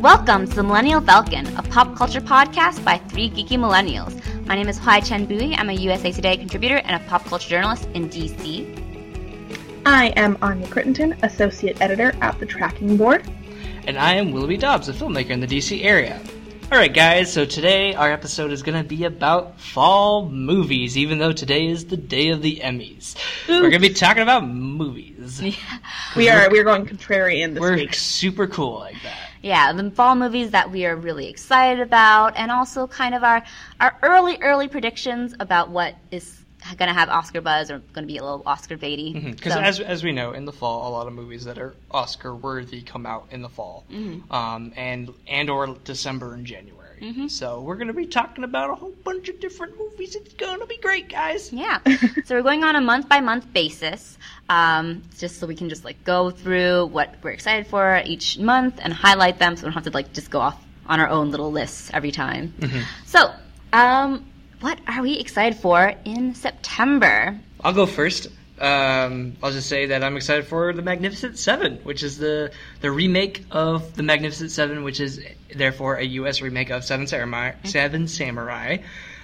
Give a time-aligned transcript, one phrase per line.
[0.00, 4.16] Welcome to the Millennial Falcon, a pop culture podcast by three geeky millennials.
[4.46, 5.54] My name is Huai Chen Bui.
[5.54, 9.52] I'm a USA Today contributor and a pop culture journalist in DC.
[9.84, 13.30] I am Anya Crittenton, associate editor at the Tracking Board.
[13.86, 16.18] And I am Willoughby Dobbs, a filmmaker in the DC area.
[16.72, 21.32] Alright, guys, so today our episode is going to be about fall movies, even though
[21.32, 23.16] today is the day of the Emmys.
[23.48, 25.42] We're going to be talking about movies.
[26.16, 27.94] We are we are going contrarian this We're week.
[27.94, 29.29] super cool like that.
[29.42, 33.42] Yeah, the fall movies that we are really excited about, and also kind of our
[33.80, 36.36] our early early predictions about what is
[36.76, 39.14] going to have Oscar buzz or going to be a little Oscar baity.
[39.14, 39.64] Because Mm-hmm.
[39.64, 42.82] as, as we know, in the fall, a lot of movies that are Oscar worthy
[42.82, 44.30] come out in the fall, Mm-hmm.
[44.32, 46.76] um, and and or December and January.
[47.00, 47.28] Mm-hmm.
[47.28, 50.14] So we're going to be talking about a whole bunch of different movies.
[50.16, 51.50] It's going to be great, guys.
[51.50, 51.78] Yeah.
[52.26, 54.18] so we're going on a month by month basis,
[54.50, 58.80] um, just so we can just like go through what we're excited for each month
[58.82, 61.30] and highlight them, so we don't have to like just go off on our own
[61.30, 62.52] little lists every time.
[63.06, 63.32] So,
[63.72, 64.26] um,
[64.60, 67.38] what are we excited for in September?
[67.62, 68.26] I'll go first.
[68.58, 72.90] Um, I'll just say that I'm excited for the Magnificent Seven, which is the the
[72.90, 76.42] remake of the Magnificent Seven, which is therefore a U.S.
[76.42, 77.52] remake of Seven Samurai.
[77.64, 78.78] Seven Samurai.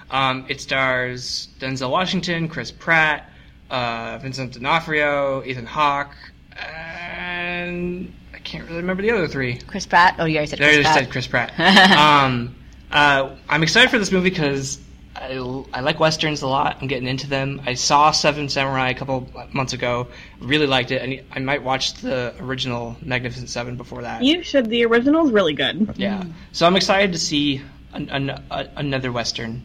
[0.09, 3.29] Um, it stars Denzel Washington, Chris Pratt,
[3.69, 6.15] uh, Vincent D'Onofrio, Ethan Hawke,
[6.55, 9.57] and I can't really remember the other three.
[9.57, 10.15] Chris Pratt.
[10.19, 10.99] Oh, you already said I Chris just Pratt.
[11.03, 11.59] said Chris Pratt.
[11.97, 12.55] um,
[12.91, 14.79] uh, I'm excited for this movie because
[15.15, 15.33] I,
[15.73, 16.77] I like westerns a lot.
[16.81, 17.61] I'm getting into them.
[17.65, 20.07] I saw Seven Samurai a couple months ago.
[20.39, 24.23] Really liked it, and I might watch the original Magnificent Seven before that.
[24.23, 24.69] You should.
[24.69, 25.93] The original's really good.
[25.97, 26.23] Yeah.
[26.51, 27.61] So I'm excited to see
[27.93, 29.63] an, an, a, another western.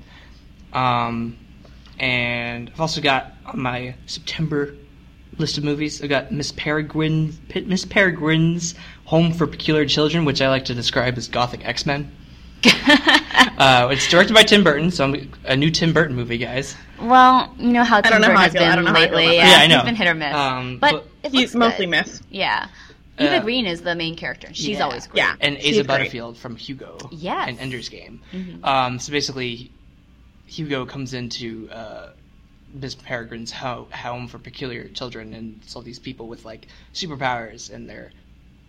[0.72, 1.36] Um,
[1.98, 4.74] and I've also got on my September
[5.38, 6.02] list of movies.
[6.02, 7.32] I've got Miss Peregrine,
[7.66, 8.74] Miss Peregrine's
[9.06, 12.10] Home for Peculiar Children, which I like to describe as Gothic X Men.
[13.58, 16.76] uh, it's directed by Tim Burton, so I'm a new Tim Burton movie, guys.
[17.00, 19.24] Well, you know how Tim Burton I has feel- I been don't know how lately.
[19.36, 19.48] Yeah.
[19.50, 19.76] Yeah, I know.
[19.78, 20.34] He's been hit or miss.
[20.34, 22.22] Um, but, but it He's mostly miss.
[22.30, 22.68] Yeah.
[23.18, 24.46] Eva Uh, Green is the main character.
[24.48, 24.84] and She's Yeah.
[24.84, 25.18] always great.
[25.22, 25.34] Yeah.
[25.40, 25.84] and She's Asa.
[25.88, 26.98] Butterfield from Hugo.
[27.10, 27.48] Yes.
[27.48, 28.20] And Ender's Game.
[28.32, 28.64] Mhm.
[28.64, 29.70] Um, so basically,
[30.52, 32.10] Hugo comes into uh,
[32.74, 37.72] Miss Peregrine's ho- home for peculiar children, and it's all these people with like superpowers,
[37.72, 38.10] and they're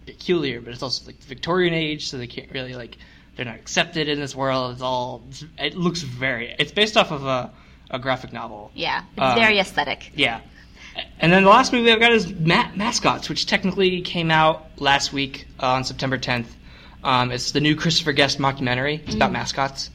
[0.05, 2.97] peculiar, but it's also like the Victorian age, so they can't really like
[3.35, 4.73] they're not accepted in this world.
[4.73, 5.23] It's all
[5.57, 6.55] it looks very.
[6.59, 7.51] It's based off of a,
[7.89, 8.71] a graphic novel.
[8.75, 9.03] Yeah.
[9.13, 10.11] It's Um, very aesthetic.
[10.15, 10.41] Yeah.
[11.19, 15.11] And then the last movie I've got is Ma- Mascots, which technically came out last
[15.11, 16.45] week uh, on September 10th.
[17.03, 18.99] Um, it's the new Christopher Guest mockumentary.
[19.05, 19.89] It's about mascots.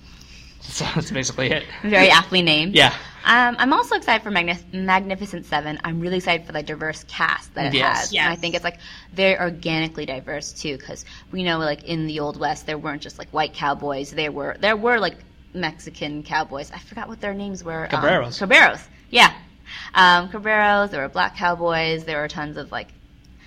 [0.79, 1.65] So that's basically it.
[1.83, 2.75] Very aptly named.
[2.75, 2.95] Yeah.
[3.25, 5.79] Um, I'm also excited for Magni- Magnificent Seven.
[5.83, 7.99] I'm really excited for the diverse cast that it Yes.
[8.01, 8.15] has.
[8.15, 8.79] And I think it's like
[9.13, 13.19] very organically diverse too, because we know like in the old west there weren't just
[13.19, 14.11] like white cowboys.
[14.11, 15.17] There were there were like
[15.55, 16.71] Mexican cowboys.
[16.71, 17.85] I forgot what their names were.
[17.85, 18.39] Um, Cabreros.
[18.47, 18.81] Cabreros.
[19.11, 19.33] Yeah.
[19.95, 20.91] Um, Cabreros.
[20.91, 22.05] There were black cowboys.
[22.05, 22.89] There were tons of like.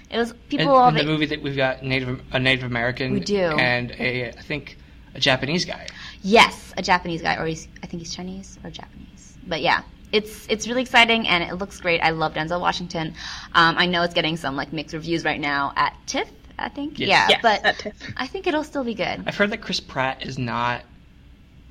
[0.10, 2.66] It was people In, all in the the- movie that we've got Native a Native
[2.66, 3.14] American.
[3.14, 3.38] We do.
[3.42, 4.78] And a I think
[5.16, 5.88] a Japanese guy.
[6.24, 9.38] Yes, a Japanese guy, or he's I think he's Chinese or Japanese.
[9.48, 12.02] But yeah, it's it's really exciting and it looks great.
[12.02, 13.16] I love Denzel Washington.
[13.54, 16.30] Um, I know it's getting some like mixed reviews right now at TIFF.
[16.60, 17.00] I think.
[17.00, 17.10] Yes.
[17.10, 17.96] Yeah, Yes, but at TIFF.
[18.18, 19.24] I think it'll still be good.
[19.26, 20.84] I've heard that Chris Pratt is not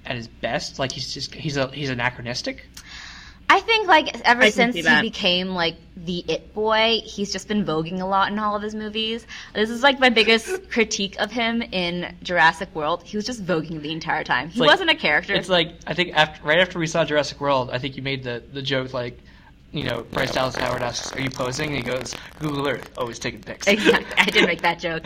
[0.04, 0.78] at his best.
[0.78, 2.66] Like he's just he's a he's anachronistic.
[3.50, 5.02] I think like ever I since he that.
[5.02, 8.74] became like the it boy, he's just been voguing a lot in all of his
[8.74, 9.26] movies.
[9.54, 13.02] This is like my biggest critique of him in Jurassic World.
[13.02, 14.48] He was just voguing the entire time.
[14.50, 15.34] He like- wasn't a character.
[15.34, 18.22] It's like I think after right after we saw Jurassic World, I think you made
[18.22, 19.18] the the joke like.
[19.72, 23.20] You know, Bryce Dallas Howard asks, "Are you posing?" And he goes, "Google Earth, always
[23.20, 24.04] taking pics." exactly.
[24.18, 25.04] I did make that joke.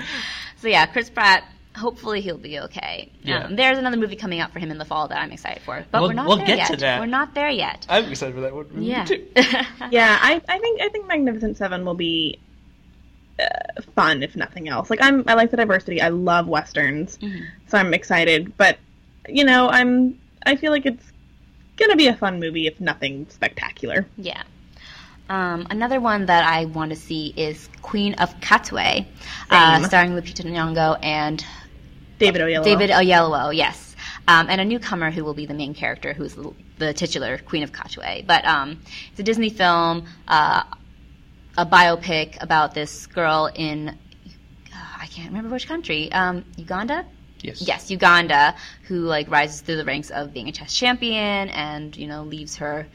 [0.57, 1.45] So yeah, Chris Pratt.
[1.77, 3.11] Hopefully he'll be okay.
[3.23, 3.45] Yeah.
[3.47, 5.85] Um, there's another movie coming out for him in the fall that I'm excited for,
[5.91, 6.71] but We'll- we're not we'll there get yet.
[6.71, 7.01] to that.
[7.01, 7.85] We're not there yet.
[7.89, 8.67] I'm excited for that one.
[8.79, 9.05] Me Yeah.
[9.05, 9.27] too.
[9.91, 12.39] Yeah, I, I think I think Magnificent Seven will be
[13.41, 13.47] uh,
[13.97, 14.89] fun if nothing else.
[14.91, 16.01] Like I'm I like the diversity.
[16.01, 17.45] I love westerns, Mhm.
[17.67, 18.57] so I'm excited.
[18.57, 18.79] But
[19.29, 21.05] you know, I'm I feel like it's
[21.77, 24.07] gonna be a fun movie if nothing spectacular.
[24.17, 24.43] Yeah.
[25.29, 29.07] Um, another one that I want to see is Queen of Katwe,
[29.51, 31.45] uh, starring Lupita Nyong'o and
[32.25, 32.65] David Oyelowo.
[32.65, 33.55] David Oyelowo.
[33.55, 33.97] Yes,
[34.29, 37.63] um, and a newcomer who will be the main character, who's the, the titular Queen
[37.63, 38.27] of Katwe.
[38.27, 38.81] But um,
[39.11, 40.63] it's a Disney film, uh,
[41.57, 43.93] a biopic about this girl in uh,
[45.01, 47.07] I can't remember which country, um, Uganda.
[47.41, 47.61] Yes.
[47.61, 48.55] Yes, Uganda,
[48.89, 52.57] who like rises through the ranks of being a chess champion and you know leaves
[52.57, 52.87] her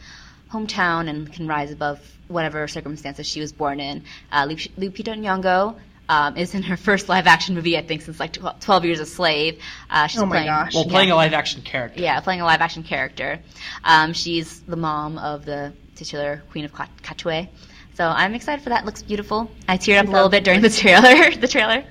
[0.52, 4.04] hometown and can rise above whatever circumstances she was born in.
[4.32, 5.80] Uh, Lup- Lupita Nyong'o
[6.10, 9.00] um, is in her first live action movie, I think, since like tw- 12 Years
[9.00, 9.62] a Slave.
[9.90, 10.74] Uh, she's Oh my playing, gosh.
[10.74, 10.92] Well, yeah.
[10.92, 12.02] playing a live action character.
[12.02, 13.40] Yeah, playing a live action character.
[13.86, 17.48] Um, she's the mom of the titular Queen of Kat- Katwe.
[17.94, 18.86] So I'm excited for that.
[18.86, 19.52] Looks beautiful.
[19.68, 21.32] I teared up a little bit during the trailer.
[21.36, 21.86] the trailer.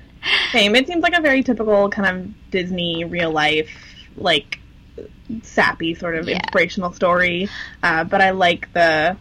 [0.51, 0.75] Same.
[0.75, 3.69] It seems like a very typical kind of Disney real life,
[4.17, 4.59] like
[5.43, 6.35] sappy sort of Yeah.
[6.37, 7.47] inspirational story.
[7.81, 9.15] Uh, but I like the,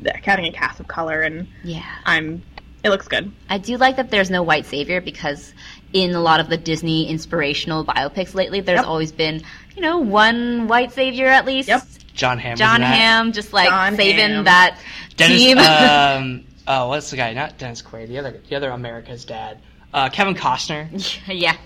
[0.00, 1.84] the having a cast of color, and Yeah.
[2.06, 2.42] I'm.
[2.86, 3.32] It looks good.
[3.48, 5.52] I do like that there's no white savior because
[5.92, 8.86] in a lot of the Disney inspirational biopics lately, there's Yep.
[8.86, 9.42] always been,
[9.74, 11.68] you know, one white savior at least.
[11.68, 11.82] Yep.
[12.14, 12.56] Jon Hamm.
[12.56, 12.80] Jon.
[12.80, 14.44] Hamm just like Jon saving Hamm.
[14.44, 14.78] that
[15.16, 15.36] Dennis.
[15.38, 15.58] team.
[15.58, 17.32] um, oh, what's the guy?
[17.34, 18.08] Not Dennis Quaid.
[18.08, 19.58] The other, the other America's dad.
[19.92, 20.88] Uh, Kevin Costner.
[21.28, 21.56] yeah.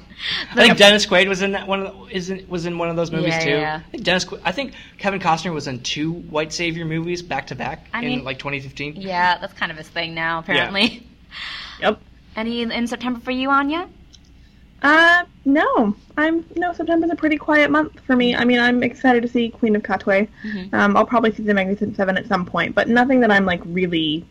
[0.50, 1.86] I think Dennis Quaid was in that one.
[1.86, 3.50] Of the, is in, was in one of those movies Yeah, too.
[3.50, 3.80] yeah.
[3.86, 4.24] I think Dennis.
[4.26, 8.00] Qu- I think Kevin Costner was in two white savior movies back to back in
[8.00, 8.96] mean- like 2015.
[9.00, 11.06] Yeah, that's kind of his thing now, apparently.
[11.80, 12.00] Yep.
[12.36, 13.88] Any in September for you, Anya?
[14.82, 15.94] Uh, no.
[16.16, 16.72] I'm no.
[16.72, 18.34] September's a pretty quiet month for me.
[18.34, 20.28] I mean, I'm excited to see Queen of Katwe.
[20.44, 20.72] Mhm.
[20.72, 23.60] Um, I'll probably see the Magnificent Seven at some point, but nothing that I'm like
[23.66, 24.24] really,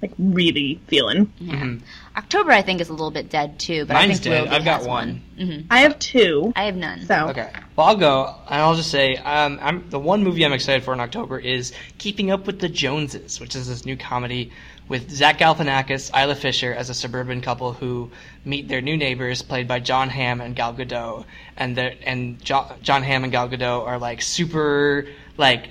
[0.00, 1.32] like really feeling.
[1.40, 1.54] Yeah.
[1.54, 1.80] Mhm.
[2.16, 3.84] October, I think, is a little bit dead too.
[3.84, 4.30] But I Mine's think dead.
[4.42, 5.22] Willoughby I've got has one.
[5.38, 7.04] hmm I have two, I have none.
[7.06, 7.48] so Okay.
[7.74, 10.92] Well, I'll go, and I'll just say, um, I'm the one movie I'm excited for
[10.92, 14.50] in October is Keeping Up with the Joneses, which is this new comedy
[14.90, 18.10] with Zach Galifianakis, Isla Fisher as a suburban couple who
[18.44, 21.24] meet their new neighbors, played by Jon Hamm and Gal Gadot,
[21.56, 25.06] and they and jo- Jon Hamm and Gal Gadot are like super
[25.36, 25.68] like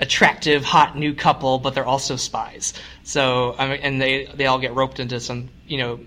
[0.00, 2.72] attractive, hot new couple, but they're also spies.
[3.02, 6.00] So I mean, and they they all get roped into some you know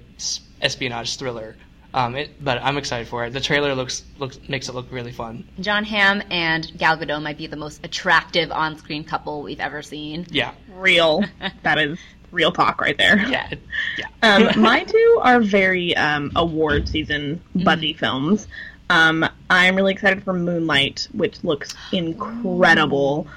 [0.60, 1.56] espionage thriller.
[1.94, 3.34] Um, it, but I'm excited for it.
[3.34, 5.48] The trailer looks looks makes it look really fun.
[5.60, 10.26] Jon Hamm and Gal Gadot might be the most attractive on-screen couple we've ever seen.
[10.30, 11.24] Yeah, real.
[11.64, 12.00] that is
[12.32, 13.18] real talk right there.
[13.28, 13.50] yeah,
[13.98, 14.06] yeah.
[14.24, 18.48] Um, my two are very um, award season buzzy films.
[18.90, 23.28] Um, I'm really excited for Moonlight, which looks incredible.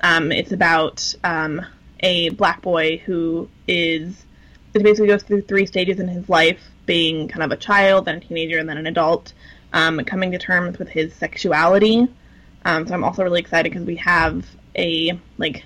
[0.00, 1.64] Um, it's about um,
[2.00, 4.24] a black boy who is
[4.72, 8.16] it basically goes through three stages in his life, being kind of a child, then
[8.16, 9.32] a teenager, and then an adult,
[9.72, 12.08] um, coming to terms with his sexuality.
[12.64, 14.46] Um, so I'm also really excited because we have
[14.76, 15.64] a like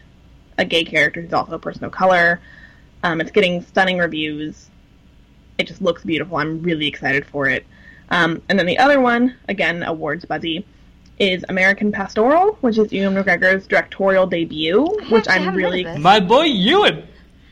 [0.56, 2.40] a gay character who's also a person of color.
[3.04, 4.70] Um, it's getting stunning reviews.
[5.58, 6.38] It just looks beautiful.
[6.38, 7.64] I'm really excited for it.
[8.10, 10.66] Um, and then the other one, again, awards buzzy,
[11.18, 16.02] is American Pastoral, which is Ewan McGregor's directorial debut, which I'm really heard of.
[16.02, 17.06] My boy Ewan.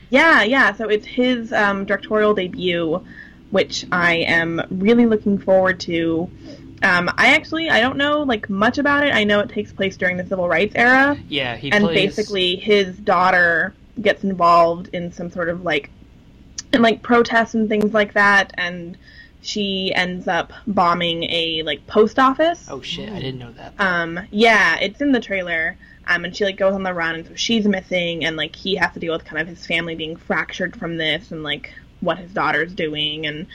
[0.09, 0.73] yeah, yeah.
[0.73, 3.05] So it's his um, directorial debut,
[3.51, 6.29] which I am really looking forward to.
[6.81, 9.13] Um, I actually I don't know like much about it.
[9.13, 12.15] I know it takes place during the civil rights era, Yeah, he and plays.
[12.15, 15.89] basically his daughter gets involved in some sort of like
[16.71, 18.97] and like protests and things like that, and
[19.41, 22.67] she ends up bombing a like post office.
[22.69, 23.09] Oh shit!
[23.09, 23.73] I didn't know that.
[23.77, 25.77] Um, yeah, it's in the trailer.
[26.05, 28.75] Um, and she like goes on the run, and so she's missing, and like he
[28.75, 32.17] has to deal with kind of his family being fractured from this, and like what
[32.17, 33.47] his daughter's doing, and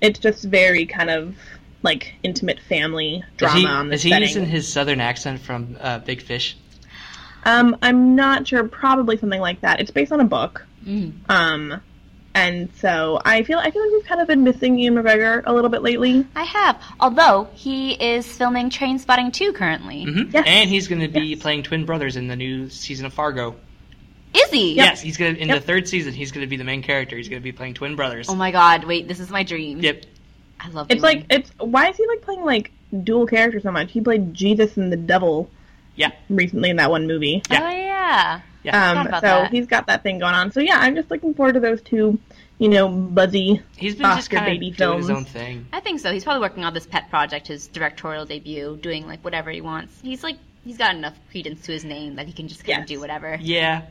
[0.00, 1.36] it's just very kind of
[1.84, 4.28] like intimate family Is drama he, on this is he setting.
[4.28, 6.56] using his southern accent from uh, Big Fish?
[7.44, 8.64] Um, I'm not sure.
[8.64, 9.80] Probably something like that.
[9.80, 10.66] It's based on a book.
[10.84, 11.12] Mm.
[11.28, 11.80] Um,
[12.34, 15.52] and so I feel I feel like we've kind of been missing Ewan McGregor a
[15.52, 16.26] little bit lately.
[16.34, 16.80] I have.
[16.98, 20.04] Although he is filming Trainspotting 2 currently.
[20.04, 20.44] hmm Yes.
[20.46, 21.42] And he's going to be Yes.
[21.42, 23.54] playing twin brothers in the new season of Fargo.
[24.34, 24.74] Is he?
[24.74, 25.60] Yes, he's going to in Yep.
[25.60, 26.12] the third season.
[26.12, 27.16] He's going to be the main character.
[27.16, 28.28] He's going to be playing twin brothers.
[28.28, 29.78] Oh my god, wait, this is my dream.
[29.78, 30.04] Yep.
[30.58, 31.16] I love It's Ewan.
[31.16, 32.72] like it's why is he like playing like
[33.04, 33.92] dual characters so much?
[33.92, 35.48] He played Jesus and the Devil
[35.96, 36.10] Yeah.
[36.30, 37.42] recently in that one movie.
[37.50, 38.40] Oh yeah.
[38.62, 38.90] Yeah.
[38.92, 39.50] Um, so that.
[39.50, 40.50] he's got that thing going on.
[40.50, 42.18] So yeah, I'm just looking forward to those two,
[42.58, 43.60] you know, buzzy.
[43.76, 45.18] He's been just Oscar kind baby of doing his films.
[45.18, 45.66] own thing.
[45.72, 46.12] I think so.
[46.12, 49.98] He's probably working on this pet project, his directorial debut, doing like whatever he wants.
[50.02, 52.86] He's like he's got enough credence to his name that he can just kind of
[52.86, 53.38] do whatever.
[53.40, 53.82] Yeah.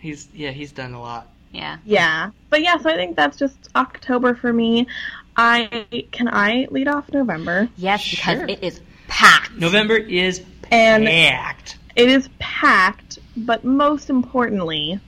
[0.00, 1.28] He's yeah he's done a lot.
[1.52, 1.76] Yeah.
[1.84, 4.88] Yeah, but yeah, so I think that's just October for me.
[5.36, 8.48] I can I lead off November, Yes, because Sure.
[8.48, 9.52] it is packed.
[9.52, 10.40] November is
[10.70, 11.78] and packed.
[11.96, 13.18] it is packed.
[13.36, 15.00] But most importantly,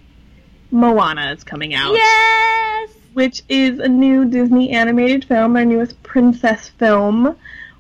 [0.71, 1.93] Moana is coming out.
[1.95, 2.91] Yes.
[3.15, 7.37] which is a new Disney animated film, their newest princess film,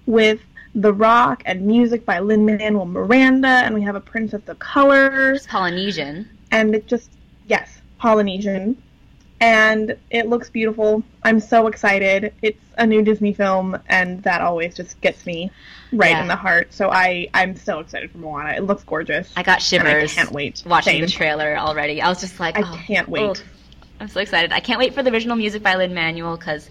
[0.06, 0.40] with
[0.74, 5.32] The Rock and music by Lin Manuel Miranda, and we have a princess of color,
[5.32, 6.28] It's Polynesian.
[6.52, 7.10] and it just
[7.48, 8.80] yes, Polynesian,
[9.40, 11.02] and it looks beautiful.
[11.22, 12.32] I'm so excited.
[12.42, 15.50] It's a new Disney film, and that always just gets me
[15.92, 16.22] right Yeah.
[16.22, 16.72] in the heart.
[16.72, 18.54] So I I'm so excited for Moana.
[18.54, 19.32] It looks gorgeous.
[19.36, 21.00] I got and I shivers can't wait watching Same.
[21.02, 22.00] the trailer already.
[22.00, 23.22] I was just like, I oh, can't wait.
[23.22, 23.34] oh.
[23.98, 24.52] I'm so excited.
[24.52, 26.68] I can't wait for the original music by Lin Manuel because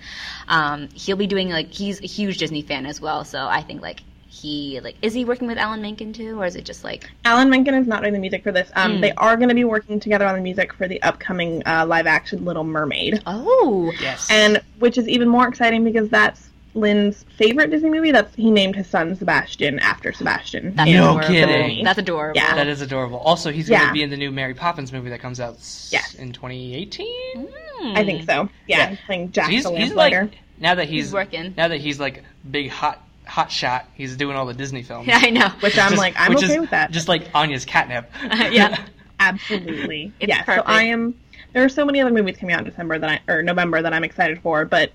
[0.47, 3.25] um, he'll be doing like he's a huge Disney fan as well.
[3.25, 4.01] So I think like
[4.41, 7.49] he like is he working with Alan Menken too, or is it just like Alan
[7.49, 8.69] Menken is not doing the music for this.
[8.75, 9.01] Um, Mm.
[9.01, 12.07] They are going to be working together on the music for the upcoming uh, live
[12.07, 14.27] action Little Mermaid, oh Yes.
[14.29, 18.11] and which is even more exciting because that's Lin's favorite Disney movie.
[18.11, 20.75] That's he named his son Sebastian after Sebastian.
[20.75, 21.27] that's No adorable.
[21.29, 21.85] kidding.
[21.85, 22.37] That's adorable.
[22.41, 22.53] Yeah.
[22.55, 23.17] that is adorable.
[23.19, 23.93] Also, he's going to Yeah.
[23.93, 26.15] be in the new Mary Poppins movie that comes out s- Yes.
[26.15, 27.47] in 2018.
[27.47, 27.95] Hmm.
[27.97, 28.49] I think so.
[28.67, 28.97] Yeah, Yeah.
[29.05, 31.53] playing Jack So he's, the he's like now that he's, He's working.
[31.57, 33.85] now that he's like big hot hot shot.
[33.93, 35.07] He's doing all the Disney films.
[35.07, 35.49] Yeah, I know.
[35.59, 36.91] which I'm Just- like, I'm okay is with that.
[36.91, 38.09] Just like Anya's catnip.
[38.51, 38.85] Yeah.
[39.19, 40.11] Absolutely.
[40.19, 40.43] It's yeah.
[40.43, 40.67] perfect.
[40.67, 41.15] So I am.
[41.53, 43.93] There are so many other movies coming out in December that I or November that
[43.93, 44.91] I'm excited for, but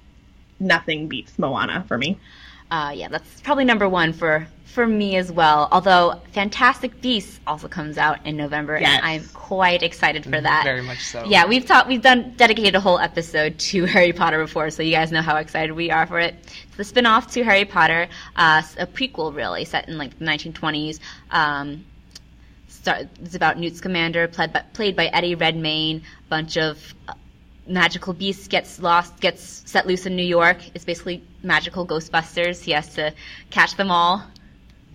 [0.58, 2.18] nothing beats Moana for me.
[2.70, 5.68] Uh, yeah, that's probably number one for for me as well.
[5.72, 8.90] Although Fantastic Beasts also comes out in November, Yes.
[8.96, 10.62] and I'm quite excited for that.
[10.64, 11.24] Very much so.
[11.26, 14.92] Yeah, we've taught we've done dedicated a whole episode to Harry Potter before, so you
[14.92, 16.34] guys know how excited we are for it.
[16.68, 21.00] It's the spin-off to Harry Potter, uh, a prequel really set in like the 1920s.
[21.30, 21.84] Um,
[22.68, 26.02] start, it's about Newt Scamander, played by, played by Eddie Redmayne.
[26.28, 27.14] Bunch of uh,
[27.66, 30.58] magical beasts gets lost, gets set loose in New York.
[30.74, 32.62] It's basically magical Ghostbusters.
[32.62, 33.12] He has to
[33.50, 34.22] catch them all.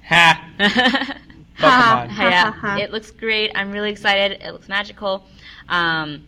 [0.07, 0.51] Ha.
[1.57, 2.17] Pokemon.
[2.17, 3.51] yeah, it looks great.
[3.55, 4.41] I'm really excited.
[4.43, 5.25] It looks magical.
[5.69, 6.27] Um,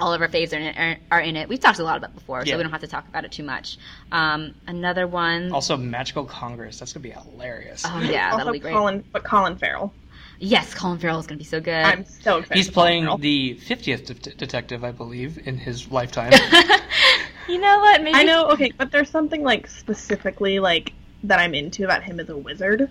[0.00, 0.76] all of our faves are in it.
[0.78, 1.48] Are, are in it.
[1.48, 2.52] We've talked a lot about it before, Yeah.
[2.52, 3.78] so we don't have to talk about it too much.
[4.10, 5.52] Um, another one.
[5.52, 6.78] Also, Magical Congress.
[6.78, 7.84] That's gonna be hilarious.
[7.86, 8.72] oh yeah, also, that'll be great.
[8.72, 9.92] Colin, but Colin Farrell.
[10.38, 11.74] yes, Colin Farrell is going to be so good.
[11.84, 12.56] I'm so excited.
[12.56, 16.32] He's for Colin playing the 50th det- detective, I believe, in his lifetime.
[17.48, 18.02] you know what?
[18.02, 18.46] Maybe I know.
[18.48, 20.92] Okay, but there's something like specifically like
[21.22, 22.90] that I'm into about him as a wizard.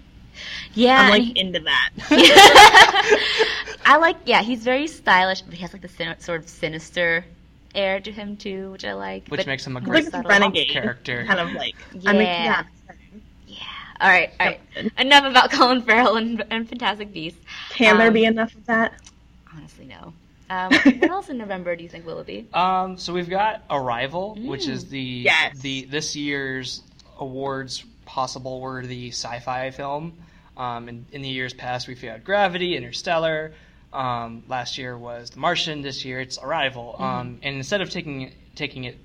[0.73, 1.89] Yeah, I'm like he- into that.
[3.85, 4.17] I like.
[4.25, 7.25] Yeah, he's very stylish, but he has like the sin- sort of sinister
[7.75, 9.27] air to him too, which I like.
[9.27, 10.29] Which But- makes him a great like subtle.
[10.29, 11.25] renegade character.
[11.25, 11.75] kind of like.
[11.93, 12.09] Yeah.
[12.09, 12.63] I'm like, yeah.
[13.47, 13.57] Yeah.
[14.01, 14.31] All right.
[14.39, 14.59] All right.
[14.97, 17.39] Enough about Colin Farrell and, and Fantastic Beasts.
[17.69, 18.93] Can there Um, be enough of that?
[19.55, 20.13] Honestly, no.
[20.49, 22.45] Um, what else in November do you think will it be?
[22.53, 25.57] Um, so we've got Arrival, which is the Yes.
[25.59, 26.81] the this year's
[27.19, 30.13] awards possible worthy sci-fi film.
[30.55, 33.53] Um, in, in the years past, we've had Gravity, Interstellar.
[33.91, 35.81] Um, last year was The Martian.
[35.81, 36.95] This year it's Arrival.
[36.99, 38.97] Um, and instead of taking it, taking it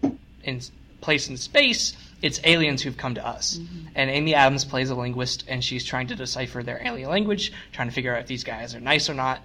[0.45, 0.61] in
[1.01, 3.59] place in space, it's aliens who've come to us.
[3.95, 7.89] And Amy Adams plays a linguist, and she's trying to decipher their alien language, trying
[7.89, 9.41] to figure out if these guys are nice or not.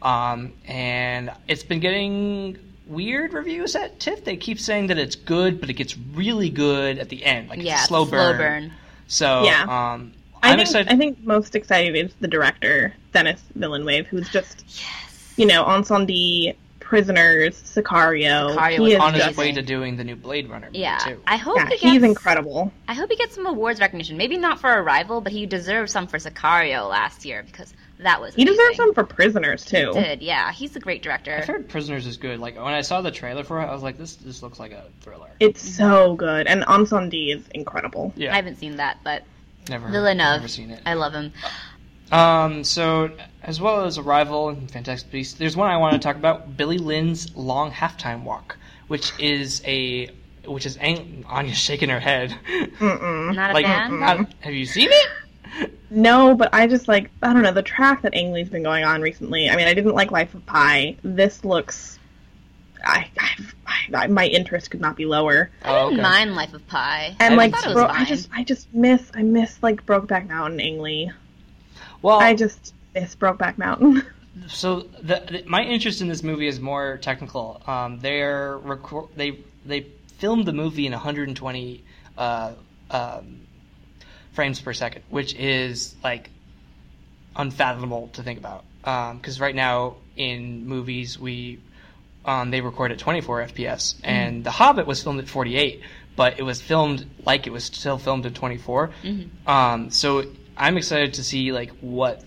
[0.00, 2.56] Um, and it's been getting
[2.86, 4.24] weird reviews at TIFF.
[4.24, 7.62] They keep saying that it's good, but it gets really good at the end, like
[7.62, 8.36] yeah, it's a slow burn.
[8.36, 8.72] Slow burn.
[9.08, 9.62] So Yeah.
[9.62, 10.12] um,
[10.42, 10.92] I I'm think excited.
[10.92, 15.34] I think most excited is the director Denis Villeneuve, who's just Yes.
[15.36, 18.54] you know Incendies, Prisoners, Sicario.
[18.56, 20.98] Sicario he is on his just- way to doing the new Blade Runner movie Yeah.
[20.98, 21.20] too.
[21.26, 21.82] I hope Yeah, he gets.
[21.82, 22.72] he's incredible.
[22.86, 24.16] I hope he gets some awards recognition.
[24.16, 28.34] Maybe not for Arrival, but he deserves some for Sicario last year because that was.
[28.34, 28.76] He deserves amazing.
[28.76, 29.92] some for Prisoners too.
[29.94, 30.52] He did yeah.
[30.52, 31.36] He's a great director.
[31.36, 32.38] I've heard Prisoners is good.
[32.40, 34.72] Like when I saw the trailer for it, I was like, this this looks like
[34.72, 35.30] a thriller.
[35.40, 38.12] It's so good, and Incendies is incredible.
[38.16, 39.24] yeah, I haven't seen that, but
[39.68, 40.40] never Villeneuve.
[40.40, 40.80] never seen it.
[40.86, 41.32] I love him.
[42.10, 43.10] Um, so
[43.42, 46.78] as well as Arrival and Fantastic Beasts, there's one I want to talk about: Billy
[46.78, 50.10] Lynn's Long Halftime Walk, which is a
[50.46, 52.34] which is Ang- Anya's shaking her head.
[52.78, 53.34] Mm-mm.
[53.34, 54.00] Not a like, fan.
[54.00, 55.06] not- have you seen it?
[55.90, 58.84] No, but I just like I don't know the track that Ang Lee's been going
[58.84, 59.48] on recently.
[59.48, 60.96] I mean, I didn't like Life of Pi.
[61.02, 61.98] This looks,
[62.84, 63.36] I, I,
[63.94, 65.50] I my interest could not be lower.
[65.62, 66.08] I Oh, didn't okay.
[66.10, 67.16] mind Life of Pi.
[67.20, 67.96] And I like, thought it was bro, fine.
[68.02, 71.10] I just I just miss I miss like Brokeback Mountain Ang Lee.
[72.02, 74.04] Well, I just miss Brokeback Mountain.
[74.46, 77.62] so the, the, my interest in this movie is more technical.
[77.66, 79.86] Um, they're record they they
[80.18, 81.82] filmed the movie in 120
[82.18, 82.52] uh,
[82.90, 83.40] um,
[84.38, 86.30] frames per second, which is like
[87.34, 88.62] unfathomable to think about.
[89.16, 91.58] Because right now in movies we
[92.24, 95.82] um, they record at 24 FPS, and The Hobbit was filmed at 48,
[96.14, 98.90] but it was filmed like it was still filmed at 24.
[99.02, 99.48] Mhm.
[99.48, 100.24] Um, so
[100.56, 102.22] I'm excited to see like what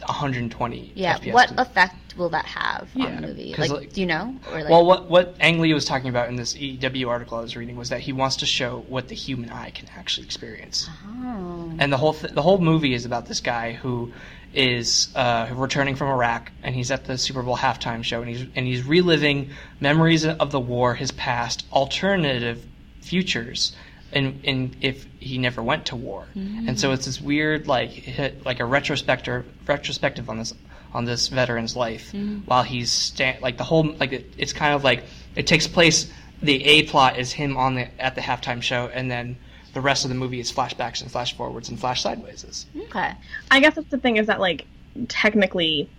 [0.00, 3.92] 120 Yeah, FPS what can- effect will that have Yeah, on the movie Like, like-
[3.92, 4.36] do you know?
[4.52, 7.40] Or like, well, what what Ang Lee was talking about in this EW article I
[7.40, 10.88] was reading was that he wants to show what the human eye can actually experience,
[11.08, 11.72] Oh.
[11.78, 14.12] and the whole th- the whole movie is about this guy who
[14.52, 18.46] is uh, returning from Iraq, and he's at the Super Bowl halftime show, and he's
[18.54, 22.64] and he's reliving memories of the war, his past, alternative
[23.00, 23.74] futures,
[24.14, 26.68] and and if he never went to war, mm-hmm.
[26.68, 30.54] and so it's this weird like hit, like a retrospective retrospective on this
[30.92, 32.38] on this veteran's life mm-hmm.
[32.46, 35.04] while he's sta- like the whole like it, it's kind of like
[35.34, 36.10] it takes place.
[36.42, 39.36] The A plot is him on the at the halftime show, and then
[39.74, 42.66] the rest of the movie is flashbacks and flash forwards and flash sideways.
[42.76, 43.12] Okay.
[43.50, 44.66] I guess that's the thing is that like
[45.08, 45.90] technically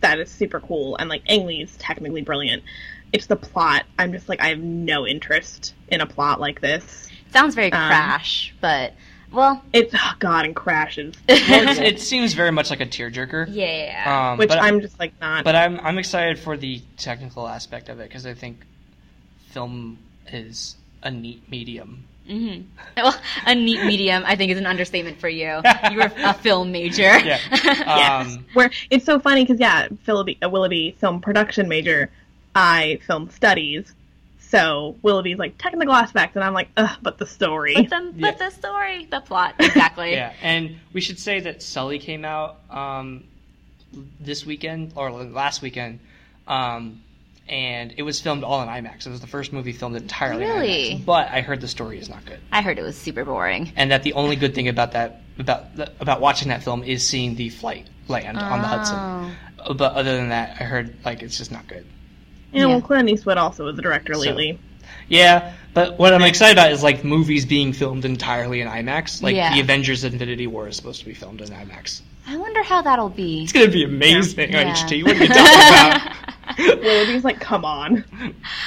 [0.00, 2.62] that is super cool and like Ang Lee is technically brilliant.
[3.12, 3.84] It's the plot.
[3.98, 7.07] I'm just like I have no interest in a plot like this.
[7.32, 8.94] Sounds very Um, crash, but
[9.30, 11.14] well, It's oh god and crashes.
[11.28, 13.48] Well, it seems very much like a tearjerker.
[13.50, 14.30] yeah.
[14.32, 17.88] Um, Which but, I'm just like not but I'm I'm excited for the technical aspect
[17.88, 18.64] of it because I think
[19.50, 19.98] film
[20.32, 22.04] is a neat medium.
[22.26, 22.60] hmm
[22.96, 23.14] Well,
[23.46, 25.60] a neat medium, I think, is an understatement for you.
[25.90, 27.02] You were a film major.
[27.18, 27.38] Yeah.
[27.52, 28.26] yes.
[28.34, 32.10] Um, Where it's so funny because yeah, Willoughby, uh, Willoughby film production major,
[32.54, 33.92] I film studies.
[34.50, 37.74] So Willoughby's like tucking the glass back, and I'm like, ugh, but the story.
[37.74, 38.30] but, the, Yeah.
[38.30, 40.12] but the story, the plot, exactly.
[40.12, 43.24] Yeah, and we should say that Sully came out um,
[44.20, 46.00] this weekend or last weekend,
[46.46, 47.02] um,
[47.48, 49.06] and it was filmed all in IMAX.
[49.06, 50.90] It was the first movie filmed entirely Really?
[50.92, 51.04] in IMAX.
[51.04, 53.72] But I heard the story is not good, I heard it was super boring.
[53.76, 57.06] and that the only good thing about that about the, about watching that film is
[57.06, 58.96] seeing the flight land on the Hudson.
[59.66, 59.74] Oh.
[59.74, 61.84] But other than that, I heard like it's just not good.
[62.52, 64.58] Yeah, well, Clint Eastwood also was a director So- lately.
[65.10, 69.22] Yeah, but what I'm excited about is like movies being filmed entirely in IMAX.
[69.22, 69.54] Like Yeah.
[69.54, 72.02] the Avengers: Infinity War is supposed to be filmed in IMAX.
[72.26, 73.42] I wonder how that'll be.
[73.44, 74.60] It's gonna be amazing Yeah.
[74.60, 75.02] on HT.
[75.04, 76.78] What are you talking about?
[76.82, 78.04] Willoughby's like, come on.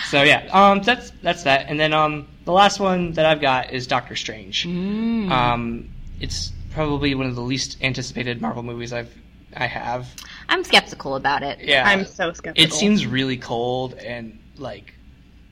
[0.09, 3.71] So yeah, um, that's that's that, and then um, the last one that I've got
[3.71, 4.65] is Doctor Strange.
[4.65, 5.29] Mm.
[5.29, 9.13] Um, it's probably one of the least anticipated Marvel movies I've
[9.55, 10.07] I have.
[10.51, 11.59] I'm skeptical about it.
[11.61, 12.63] Yeah, I'm so skeptical.
[12.63, 14.93] it seems really cold and like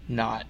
[0.08, 0.46] not.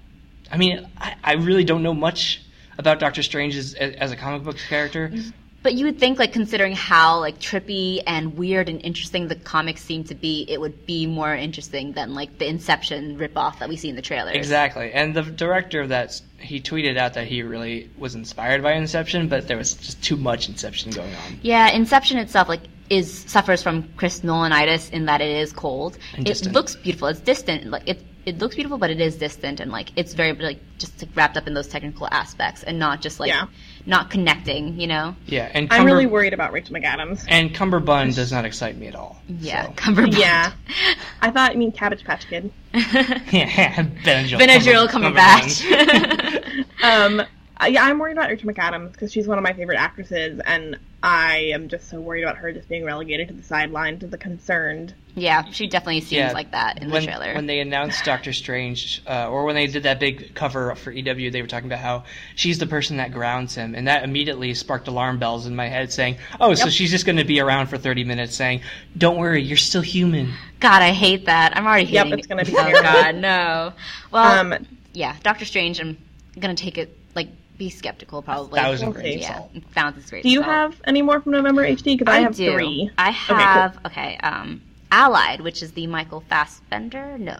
[0.51, 2.41] I mean, I, I really don't know much
[2.79, 5.13] about Doctor Strange as, as a comic book character.
[5.61, 9.83] But you would think, like, considering how like trippy and weird and interesting the comics
[9.83, 13.75] seem to be, it would be more interesting than like the Inception ripoff that we
[13.75, 14.35] see in the trailers.
[14.35, 18.73] Exactly, and the director of that he tweeted out that he really was inspired by
[18.73, 21.39] Inception, but there was just too much Inception going on.
[21.43, 25.97] Yeah, Inception itself like is suffers from Chris Nolanitis in that it is cold.
[26.17, 27.07] It looks beautiful.
[27.07, 27.65] It's distant.
[27.65, 31.01] Like it it looks beautiful, but it is distant and like it's very like just
[31.01, 33.45] like, wrapped up in those technical aspects and not just like Yeah.
[33.85, 34.79] not connecting.
[34.79, 35.15] You know?
[35.25, 37.25] Yeah, and I'm really worried about Rachel McAdams.
[37.27, 39.21] and Cumberbund does not excite me at all.
[39.27, 39.71] Yeah, so.
[39.73, 40.17] Cumberbatch.
[40.17, 40.51] Yeah.
[41.21, 42.51] I thought, I mean, Cabbage Patch Kid.
[42.73, 44.39] yeah, Benadryl.
[44.39, 45.61] Benadryl Cumber- Cumberbatch.
[45.61, 46.65] Cumberbund.
[46.83, 47.21] Um,
[47.61, 50.77] uh, yeah, I'm worried about Rachel McAdams because she's one of my favorite actresses, and
[51.03, 54.17] I am just so worried about her just being relegated to the sidelines of the
[54.17, 54.93] concerned.
[55.15, 57.33] yeah, she definitely seems Yeah, like that in when, the trailer.
[57.33, 61.31] When they announced Doctor Strange, uh, or when they did that big cover for EW,
[61.31, 62.03] they were talking about how
[62.35, 65.91] she's the person that grounds him, and that immediately sparked alarm bells in my head,
[65.91, 68.61] saying, "Oh, so she's just going to be around for 30 minutes, saying,
[68.97, 71.55] don't worry, you're still human." God, I hate that.
[71.57, 72.81] I'm already Yep, it's gonna be Oh.
[72.81, 73.71] God, no.
[74.11, 75.79] Well, Um, yeah, Doctor Strange.
[75.79, 75.97] I'm
[76.37, 78.59] gonna take it like be skeptical probably.
[78.59, 79.01] thousand Okay.
[79.01, 79.51] grains of Yeah, salt.
[79.75, 80.23] thousand great.
[80.23, 80.47] do you salt.
[80.51, 81.83] have any more from November HT?
[81.99, 82.51] Because I, have do.
[82.53, 82.89] three.
[82.97, 84.17] I have okay.
[84.23, 87.17] Um, Allied, which is the Michael Fassbender.
[87.19, 87.37] No,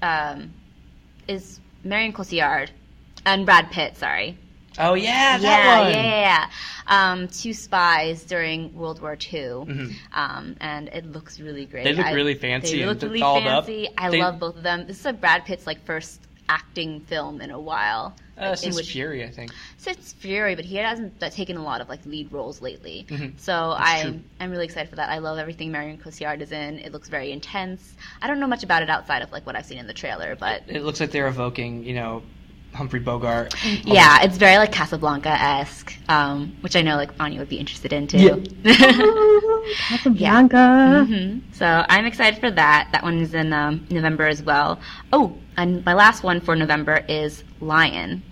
[0.00, 0.54] um,
[1.26, 2.70] is Marion Cotillard
[3.26, 3.96] and Brad Pitt.
[3.98, 4.38] Sorry.
[4.78, 5.92] Oh yeah, that yeah, one.
[5.92, 6.50] yeah, yeah, yeah.
[7.12, 9.92] Um, two spies during World War II, Mhm.
[10.14, 11.82] um, and it looks really great.
[11.84, 13.66] They look I- really fancy They look really dolled up.
[13.66, 13.88] fancy.
[13.98, 14.86] I They- love both of them.
[14.86, 18.14] This is a Brad Pitt's like first acting film in a while.
[18.40, 19.50] Uh, in since which- Fury, I think.
[19.78, 23.04] since Fury, but he hasn't uh, taken a lot of like lead roles lately.
[23.08, 23.38] Mhm.
[23.40, 24.04] So That's.
[24.04, 25.10] I'm I'm really excited for that.
[25.10, 26.78] I love everything Marion Cotillard is in.
[26.78, 27.94] It looks very intense.
[28.22, 30.36] I don't know much about it outside of like what I've seen in the trailer,
[30.36, 32.22] but It looks like they're evoking, you know,
[32.74, 33.54] Humphrey Bogart.
[33.84, 37.92] yeah, it's very like Casablanca esque, um, which I know like Anya would be interested
[37.92, 38.44] in too.
[39.88, 41.04] Casablanca.
[41.06, 42.88] hmm So I'm excited for that.
[42.92, 44.80] That one is in um, November as well.
[45.12, 48.22] Oh, and my last one for November is Lion.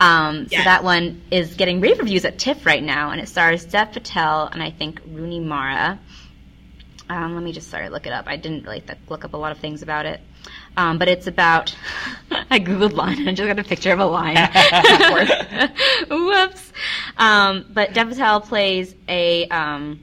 [0.00, 3.64] Um, so that one is getting rave reviews at TIFF right now, and it stars
[3.66, 5.98] Dev Patel and I think Rooney Mara.
[7.10, 8.26] Um, let me just sorry look it up.
[8.28, 10.20] I didn't really th- look up a lot of things about it,
[10.76, 11.74] um, but it's about.
[12.50, 14.36] I googled lion and I just got a picture of a lion.
[16.10, 16.72] Whoops.
[17.16, 20.00] Um, but Dev Patel plays a um,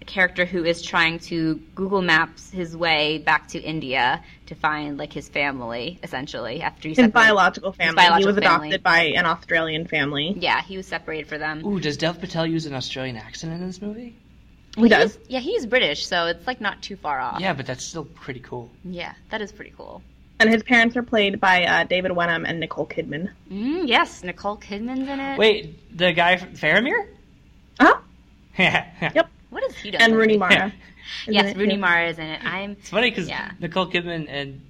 [0.00, 4.98] a character who is trying to Google Maps his way back to India to find
[4.98, 7.92] like his family, essentially after he His biological family.
[8.02, 8.68] he biological was family.
[8.68, 10.34] adopted by an Australian family.
[10.38, 11.64] Yeah, he was separated for them.
[11.66, 14.16] Ooh, does Dev Patel use an Australian accent in this movie?
[14.76, 15.14] He does.
[15.14, 17.40] He's- yeah, he's British, so it's like not too far off.
[17.40, 18.70] Yeah, but that's still pretty cool.
[18.84, 20.02] Yeah, that is pretty cool.
[20.40, 23.30] And his parents are played by uh, David Wenham and Nicole Kidman.
[23.50, 25.38] Mm, yes, Nicole Kidman's in it.
[25.38, 27.06] Wait, the guy from Faramir?
[27.80, 28.00] Oh,
[28.58, 29.10] yeah.
[29.14, 29.28] Yep.
[29.50, 30.00] What has he done?
[30.02, 30.16] and?
[30.16, 30.72] Rooney Mara.
[31.26, 31.54] Yes.
[31.56, 31.80] Rooney Yeah.
[31.80, 32.44] Mara is in it.
[32.44, 32.72] I'm.
[32.72, 33.50] It's funny because Yeah.
[33.60, 34.60] Nicole Kidman and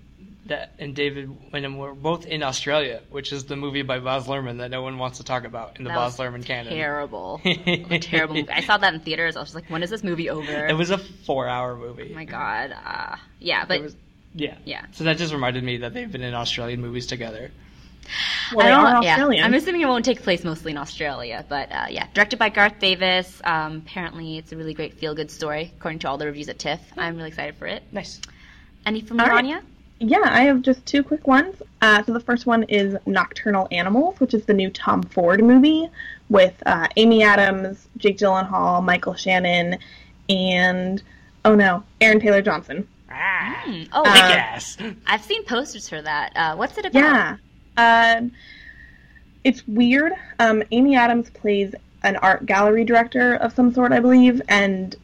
[0.47, 4.59] that and David Wenham were both in Australia, which is the movie by Baz Luhrmann
[4.59, 6.73] that no one wants to talk about in the that Baz was Luhrmann canon.
[6.73, 7.41] Terrible.
[7.45, 8.51] A terrible movie.
[8.51, 9.37] I saw that in theaters.
[9.37, 10.67] I was just like, when is this movie over?
[10.67, 12.11] It was a four-hour movie.
[12.13, 12.75] oh my god.
[12.85, 13.97] Uh, yeah, but was-
[14.35, 14.57] yeah.
[14.65, 14.87] yeah.
[14.93, 17.51] So that just reminded me that they've been in Australian movies together.
[18.55, 19.47] Well, I don't, yeah.
[19.47, 22.79] I'm assuming it won't take place mostly in Australia, but uh, yeah, directed by Garth
[22.79, 23.41] Davis.
[23.45, 26.81] Um, apparently, it's a really great feel-good story, according to all the reviews at TIFF.
[26.99, 27.83] I'm really excited for it.
[27.93, 28.21] Nice.
[28.85, 29.63] Any from All right.
[30.05, 30.19] Anya?
[30.23, 31.57] Yeah, I have just two quick ones.
[31.83, 35.89] Uh, so the first one is Nocturnal Animals, which is the new Tom Ford movie
[36.29, 39.79] with uh, Amy Adams, Jake Gyllenhaal, Michael Shannon,
[40.29, 41.03] and
[41.45, 42.89] oh no, Aaron Taylor Johnson.
[43.11, 43.83] Ah, Hmm.
[43.93, 44.77] Oh, big Uh, ass.
[45.07, 46.33] I've seen posters for that.
[46.37, 46.99] Uh, what's it about?
[47.79, 48.33] Yeah, um,
[49.45, 50.13] it's weird.
[50.39, 54.95] Um, Amy Adams plays an art gallery director of some sort, I believe, and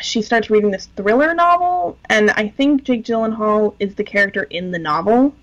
[0.00, 4.70] she starts reading this thriller novel, and I think Jake Gyllenhaal is the character in
[4.70, 5.34] the novel.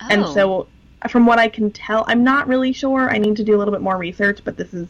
[0.00, 0.06] Oh.
[0.10, 0.68] And so,
[1.08, 3.10] from what I can tell, I'm not really sure.
[3.10, 4.88] I need to do a little bit more research, but this is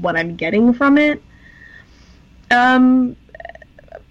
[0.00, 1.22] what I'm getting from it.
[2.50, 3.16] Um,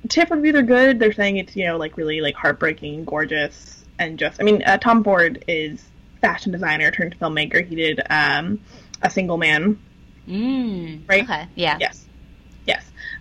[0.10, 1.00] TIFF reviews are good.
[1.00, 4.78] They're saying it's you know like really like heartbreaking, gorgeous, and just I mean uh,
[4.78, 5.84] Tom Ford is
[6.22, 7.66] fashion designer turned filmmaker.
[7.66, 8.60] He did um,
[9.02, 9.80] a Single Man,
[10.28, 11.24] Mm, Right?
[11.24, 11.48] Okay.
[11.56, 11.78] Yeah.
[11.80, 12.06] yes, yes,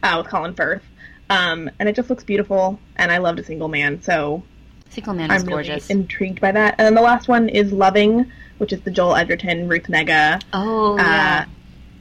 [0.06, 0.82] uh, with Colin Firth.
[1.28, 4.44] Um, and it just looks beautiful, and I loved a Single Man, so
[4.90, 5.88] Single Man is I'm gorgeous.
[5.88, 6.76] really intrigued by that.
[6.78, 10.42] And then the last one is Loving, which is the Joel Edgerton, Ruth Negga.
[10.52, 11.44] oh yeah.
[11.46, 11.50] Uh,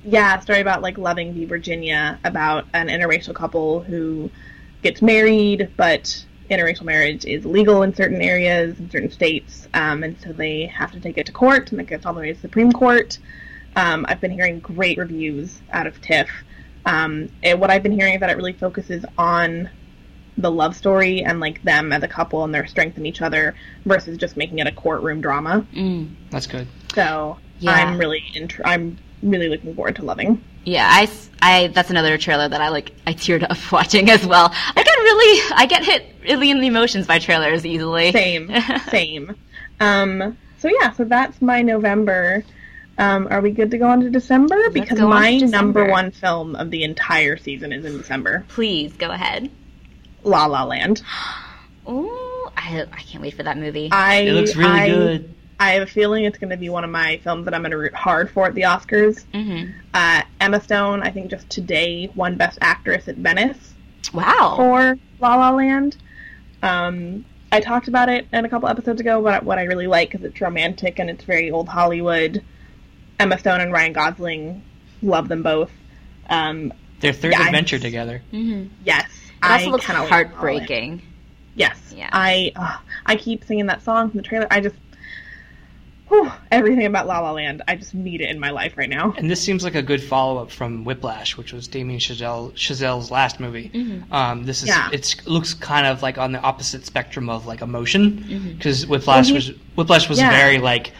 [0.07, 1.45] yeah, story about like Loving v.
[1.45, 4.29] Virginia, about an interracial couple who
[4.83, 10.15] gets married, but interracial marriage is legal in certain areas, in certain states, um, and
[10.21, 12.33] so they have to take it to court, and it gets all the way to
[12.35, 13.17] the Supreme Court.
[13.75, 16.29] Um, I've been hearing great reviews out of TIFF.
[16.85, 19.69] Um, and what I've been hearing is that it really focuses on
[20.37, 23.55] the love story and like them as a couple and their strength in each other
[23.85, 25.65] versus just making it a courtroom drama.
[25.73, 26.09] Mm.
[26.29, 26.67] That's good.
[26.93, 27.71] So Yeah.
[27.71, 30.43] I'm really int- I'm really looking forward to Loving.
[30.65, 31.09] Yeah, I,
[31.41, 32.91] I that's another trailer that I like.
[33.05, 34.51] I teared up watching as well.
[34.51, 38.11] I get really, I get hit really in the emotions by trailers easily.
[38.11, 38.51] Same,
[38.89, 39.35] same.
[39.79, 42.43] Um, so yeah, so that's my November.
[42.97, 44.69] Um, are we good to go on to December?
[44.69, 45.57] because go on to my December.
[45.81, 48.45] number one film of the entire season is in December.
[48.49, 49.51] Please go ahead.
[50.23, 51.01] La La Land.
[51.89, 53.89] Ooh, I, I can't wait for that movie.
[53.91, 55.33] I It looks really I, good.
[55.59, 57.71] I have a feeling it's going to be one of my films that I'm going
[57.71, 59.23] to root hard for at the Oscars.
[59.33, 63.73] hmm Uh, Emma Stone, I think just today won Best Actress at Venice.
[64.13, 64.53] Wow.
[64.57, 65.97] for La La Land.
[66.63, 70.11] Um, I talked about it in a couple episodes ago, but what I really like
[70.11, 72.43] because it's romantic and it's very old Hollywood.
[73.19, 74.63] Emma Stone and Ryan Gosling,
[75.01, 75.71] love them both.
[76.29, 78.21] Um, Their third Yeah, I- adventure together.
[78.31, 79.09] hmm yes,
[79.43, 81.01] It also I looks heartbreaking.
[81.55, 82.09] Yes, Yeah.
[82.11, 84.47] I uh, I keep singing that song from the trailer.
[84.51, 84.75] I just,
[86.09, 87.61] whew, everything about La La Land.
[87.67, 89.13] I just need it in my life right now.
[89.17, 93.09] And this seems like a good follow up from Whiplash, which was Damien Chazelle, Chazelle's
[93.09, 93.69] last movie.
[93.73, 94.11] Mhm.
[94.11, 94.89] Um, this is Yeah.
[94.91, 98.57] it looks kind of like on the opposite spectrum of like emotion Mhm.
[98.57, 100.31] because Whiplash Well, was Whiplash was Yeah.
[100.31, 100.91] very like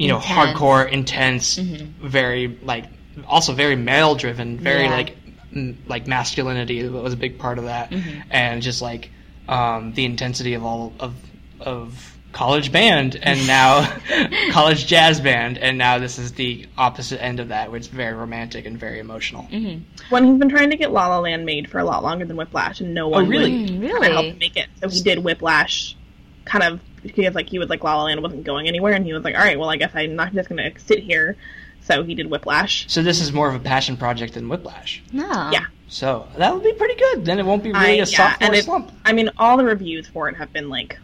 [0.00, 0.58] you know Intense.
[0.58, 1.88] hardcore, intense, Mhm.
[2.00, 2.86] very like
[3.28, 4.96] also very male driven, very Yeah.
[4.96, 5.16] like
[5.54, 8.22] m- like masculinity was a big part of that, Mhm.
[8.30, 9.10] and just like
[9.48, 11.14] um, the intensity of all of
[11.60, 13.84] of college band and now
[14.50, 18.14] college jazz band and now this is the opposite end of that where it's very
[18.14, 19.78] romantic and very emotional hmm
[20.10, 22.36] When he's been trying to get La La Land made for a lot longer than
[22.36, 23.50] Whiplash, and no one really?
[23.50, 24.28] would Mm, help really?
[24.30, 24.68] him make it.
[24.80, 25.96] So he did Whiplash,
[26.44, 29.12] kind of because like he was like La La Land wasn't going anywhere, and he
[29.12, 31.36] was like, all right, well I guess I'm not just gonna sit here.
[31.82, 32.84] So he did Whiplash.
[32.88, 35.50] so this is more of a passion project than whiplash No.
[35.50, 35.64] Yeah.
[35.88, 38.54] so that would be pretty good then it won't be really I- a sophomore and
[38.54, 40.98] it- slump I mean, all the reviews for it have been like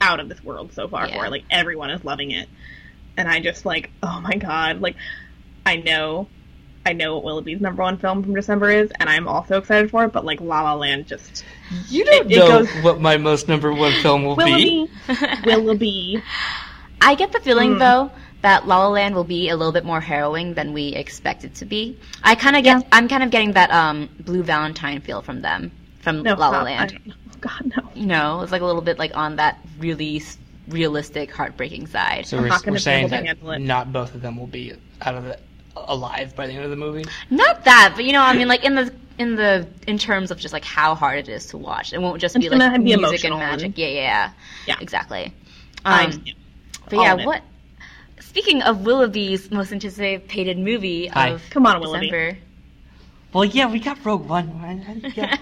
[0.00, 1.08] out of this world so far.
[1.08, 1.18] Yeah.
[1.18, 1.30] For it.
[1.30, 2.48] like everyone is loving it,
[3.16, 4.96] and I just like, oh my god, like
[5.66, 6.28] I know.
[6.84, 10.04] I know what Willoughby's number one film from December is, and I'm also excited for
[10.04, 10.12] it.
[10.12, 11.44] But like La La Land, just
[11.88, 14.90] you don't It- it know goes- what my most number one film will be Willoughby,
[15.46, 16.22] Willoughby.
[17.00, 17.78] I get the feeling Mm.
[17.78, 18.10] though
[18.42, 21.54] that La La Land will be a little bit more harrowing than we expect it
[21.56, 21.96] to be.
[22.24, 25.70] I kind of get, I'm kind of getting that um Blue Valentine feel from them,
[26.00, 26.62] from No, La La.
[26.62, 26.98] Land.
[27.06, 27.88] I- oh God, no.
[27.94, 30.20] You know, it's like a little bit like on that really
[30.68, 32.26] realistic, heartbreaking side.
[32.26, 34.36] so I'm we're, not gonna we're be saying able to that not both of them
[34.36, 35.38] will be out of the
[35.76, 38.64] alive by the end of the movie Not that, but you know, I mean, like
[38.64, 41.92] in the in the in terms of just like how hard it is to watch.
[41.92, 43.66] It won't just It's be like be music and magic.
[43.66, 44.30] and- Yeah, yeah, yeah,
[44.66, 44.76] Yeah.
[44.80, 45.32] exactly.
[45.84, 46.24] I'm- Um,
[46.88, 47.26] but all yeah, of it.
[47.26, 47.42] what?
[48.20, 51.28] Speaking of Willoughby's most anticipated movie Hi.
[51.30, 52.06] of Come on, Willoughby.
[52.10, 52.38] December,
[53.32, 55.02] Well, yeah, we got Rogue One.
[55.14, 55.36] Yeah.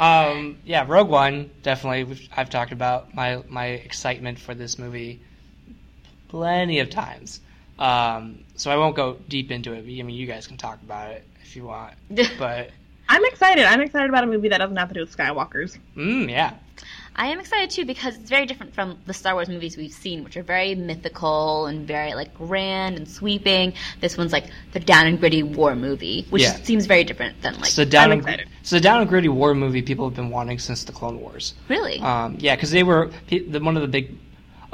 [0.00, 2.04] um, yeah, Rogue One definitely.
[2.04, 5.20] We've, I've talked about my my excitement for this movie
[6.28, 7.40] plenty of times.
[7.78, 9.78] Um, so I won't go deep into it.
[9.78, 11.94] I mean, you guys can talk about it if you want.
[12.38, 12.70] But
[13.08, 13.64] I'm excited.
[13.64, 15.76] I'm excited about a movie that doesn't have to do with Skywalkers.
[15.96, 16.54] mm, yeah,
[17.14, 20.24] I am excited too because it's very different from the Star Wars movies we've seen,
[20.24, 23.74] which are very mythical and very like grand and sweeping.
[24.00, 26.54] This one's like the down and gritty war movie, which Yeah.
[26.62, 28.48] seems very different than like it's a down I'm and excited.
[28.60, 31.54] it's a down and gritty war movie people have been wanting since the Clone Wars.
[31.68, 32.00] really.
[32.00, 34.16] Um, yeah, because they were the, one of the big,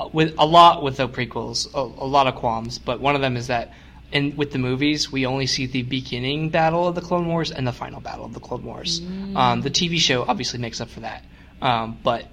[0.09, 2.79] with a lot with the prequels, a, a lot of qualms.
[2.79, 3.73] But one of them is that
[4.13, 7.67] in with the movies, we only see the beginning battle of the Clone Wars and
[7.67, 9.01] the final battle of the Clone Wars.
[9.37, 11.25] Um, the TV show obviously makes up for that,
[11.63, 12.27] um, but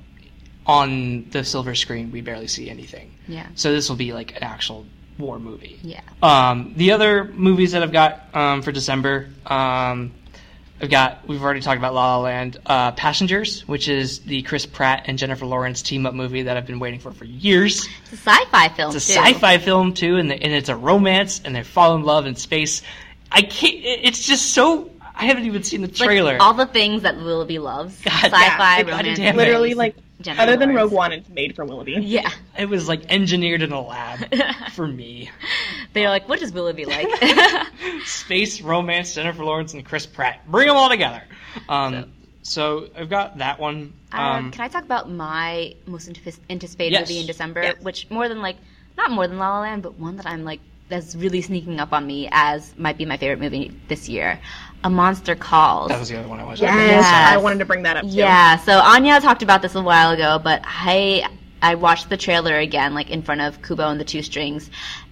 [0.66, 3.14] on the silver screen, we barely see anything.
[3.28, 3.48] yeah.
[3.56, 4.86] So this will be like an actual
[5.18, 5.80] war movie.
[5.82, 6.02] Yeah.
[6.22, 10.14] Um, the other movies that I've got um, for December, um,
[10.80, 14.66] I've got we've already talked about La La Land, uh, Passengers, which is the Chris
[14.68, 17.88] Pratt and Jennifer Lawrence team up movie that I've been waiting for for years.
[18.04, 19.20] It's a sci-fi film It's a too.
[19.20, 22.36] sci-fi film too, and, the, and it's a romance, and they fall in love in
[22.36, 22.84] space.
[23.32, 23.74] I can't.
[23.84, 24.92] It's just so.
[25.16, 26.38] I haven't even seen the Like, trailer.
[26.40, 28.00] all the things that Willoughby loves.
[28.04, 29.18] God, sci-fi, yeah, romance.
[29.36, 30.86] Literally, like Jennifer other than Lawrence.
[30.92, 31.94] Rogue One, it's made for Willoughby.
[31.94, 32.30] Yeah.
[32.58, 34.20] it was like engineered in a lab
[34.72, 35.30] for me.
[35.94, 37.08] They're like, what does Willoughby like?
[38.06, 40.42] space romance Jennifer Lawrence and Chris Pratt.
[40.50, 41.24] Bring them all together.
[41.70, 43.94] Um, so I've got that one.
[44.12, 46.08] Um, Um, can I talk about my most
[46.50, 47.10] anticipated Yes.
[47.10, 47.64] movie in December?
[47.64, 47.82] Yes.
[47.82, 48.58] Which more than like,
[48.98, 51.92] not more than La La Land, but one that I'm like that's really sneaking up
[51.92, 54.40] on me as might be my favorite movie this year.
[54.84, 55.90] A Monster Calls.
[55.90, 56.62] that was the other one I watched.
[56.62, 57.06] Yes, Yes.
[57.06, 58.10] I wanted to bring that up too.
[58.10, 61.28] Yeah, so Anya talked about this a while ago, but I
[61.62, 64.70] I watched the trailer again, like in front of Kubo and the Two Strings,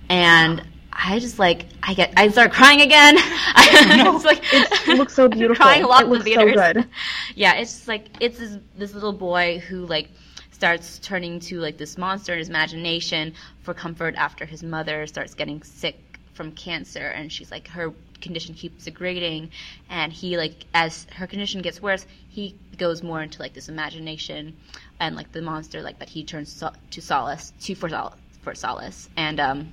[0.10, 3.16] and I just like I get I start crying again.
[3.20, 4.16] I No.
[4.16, 5.66] it's like It looks so I've beautiful.
[5.66, 6.74] Crying a lot It in the looks so theaters.
[6.74, 6.88] good.
[7.36, 10.10] Yeah, it's just like it's this, this little boy who like
[10.52, 15.34] starts turning to like this monster in his imagination for comfort after his mother starts
[15.34, 15.98] getting sick
[16.34, 19.50] from cancer and she's like her condition keeps degrading
[19.90, 24.56] and he like as her condition gets worse he goes more into like this imagination
[25.00, 28.54] and like the monster like that he turns so- to solace to for solace for
[28.56, 29.10] solace.
[29.18, 29.72] And um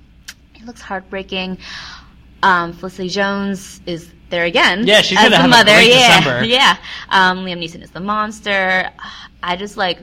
[0.55, 1.57] it looks heartbreaking.
[2.41, 5.71] Um Felicity Jones is there again Yeah, she's gonna the have a mother.
[5.73, 6.19] great yeah.
[6.19, 6.45] December.
[6.57, 6.77] yeah.
[7.09, 8.89] Um Liam Neeson is the monster.
[9.41, 9.99] I just like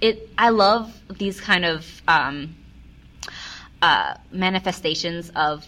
[0.00, 2.54] it I love these kind of um
[3.82, 5.66] uh, manifestations of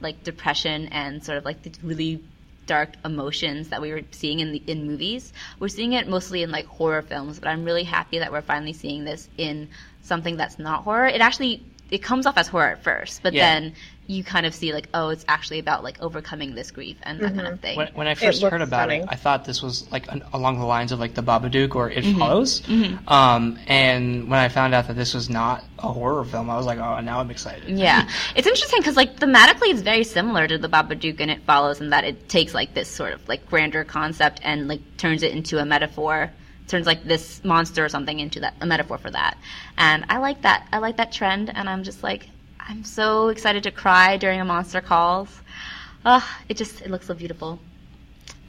[0.00, 2.22] like depression and sort of like the really
[2.66, 5.32] dark emotions that we were seeing in the in movies.
[5.58, 8.74] We're seeing it mostly in like horror films, but I'm really happy that we're finally
[8.74, 9.68] seeing this in
[10.02, 11.06] something that's not horror.
[11.06, 13.48] It actually it comes off as horror at first, but Yeah.
[13.60, 13.74] then
[14.10, 17.34] you kind of see like oh, it's actually about like overcoming this grief and that
[17.34, 17.76] kind of thing.
[17.76, 19.02] When, when I first heard about stunning.
[19.02, 21.90] it, I thought this was like an, along the lines of like the Babadook or
[21.90, 22.18] It Mm-hmm.
[22.18, 22.62] Follows.
[23.06, 26.64] Um, and when I found out that this was not a horror film, I was
[26.64, 27.68] like, oh, now I'm excited.
[27.68, 31.80] Yeah, it's interesting because like thematically, it's very similar to the Babadook, and it follows
[31.82, 35.32] in that it takes like this sort of like grander concept and like turns it
[35.32, 36.32] into a metaphor,
[36.68, 39.36] turns like this monster or something into that a metaphor for that.
[39.76, 40.66] And I like that.
[40.72, 42.28] I like that trend, and I'm just like,
[42.60, 45.40] I'm so excited to cry during a monster calls.
[46.04, 47.58] Ugh, it just it looks so beautiful.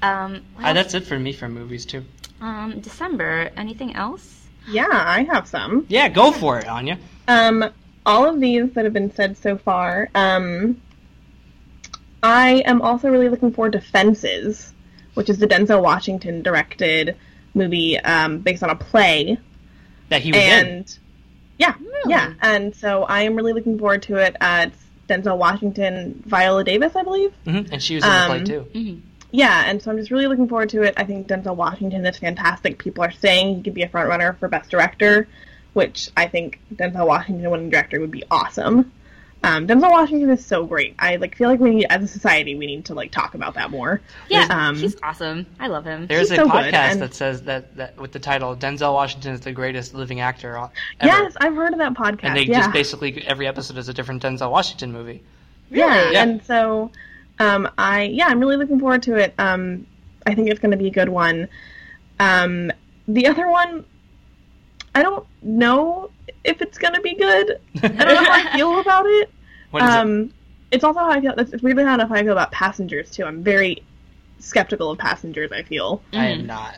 [0.01, 2.05] Um, Uh, that's it for me for movies too.
[2.41, 3.49] um, December.
[3.57, 4.47] Anything else?
[4.67, 5.85] Yeah, I have some.
[5.89, 6.97] Yeah, go for it, Anya.
[7.27, 7.65] Um,
[8.05, 10.09] all of these that have been said so far.
[10.15, 10.79] Um,
[12.21, 14.73] I am also really looking forward to Fences,
[15.13, 17.15] which is the Denzel Washington directed
[17.53, 19.37] movie um, based on a play.
[20.09, 20.85] That he was in.
[21.59, 22.09] yeah, Really?
[22.11, 24.35] yeah, and so I am really looking forward to it.
[24.41, 27.31] Uh, it's Denzel Washington, Viola Davis, I believe.
[27.45, 28.59] hmm And she was in the play Um, too.
[28.73, 28.95] hmm
[29.31, 30.93] Yeah, and so I'm just really looking forward to it.
[30.97, 32.79] I think Denzel Washington is fantastic.
[32.79, 35.27] People are saying he could be a front runner for Best Director,
[35.73, 38.91] which I think Denzel Washington winning director would be awesome.
[39.41, 40.95] Um, Denzel Washington is so great.
[40.99, 43.53] I like feel like we need, as a society, we need to like talk about
[43.53, 44.01] that more.
[44.27, 45.45] Yeah, Um, he's awesome.
[45.61, 46.07] I love him.
[46.07, 48.93] There's he's a so podcast good, and- that says that, that with the title "Denzel
[48.93, 50.71] Washington is the greatest living actor ever,"
[51.01, 52.19] Yes, I've heard of that podcast.
[52.23, 52.59] and they yeah.
[52.59, 55.23] just basically every episode is a different Denzel Washington movie.
[55.71, 56.23] Yeah, Yeah.
[56.23, 56.91] and so
[57.39, 59.33] um, I yeah, I'm really looking forward to it.
[59.39, 59.87] Um,
[60.25, 61.47] I think it's going to be a good one.
[62.19, 62.71] Um,
[63.07, 63.85] the other one,
[64.93, 66.11] I don't know
[66.43, 67.59] if it's going to be good.
[67.83, 69.29] I don't know how I feel about it.
[69.71, 69.97] What is it?
[69.97, 70.33] Um,
[70.71, 71.33] it's also how I feel.
[71.37, 73.25] It's weirdly how I feel about Passengers too.
[73.25, 73.83] I'm very
[74.39, 75.51] skeptical of Passengers.
[75.51, 76.01] I feel.
[76.13, 76.31] I Mhm.
[76.39, 76.77] am not.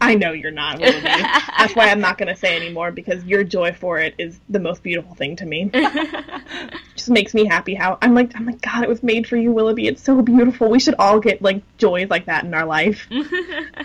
[0.00, 0.80] I know you're not.
[0.80, 1.00] Willoughby.
[1.58, 4.58] That's why I'm not going to say anymore because your joy for it is the
[4.58, 5.70] most beautiful thing to me.
[6.96, 9.52] just makes me happy how I'm like I'm like God, it was made for you,
[9.52, 9.86] Willoughby.
[9.86, 10.68] It's so beautiful.
[10.68, 13.06] We should all get like joys like that in our life.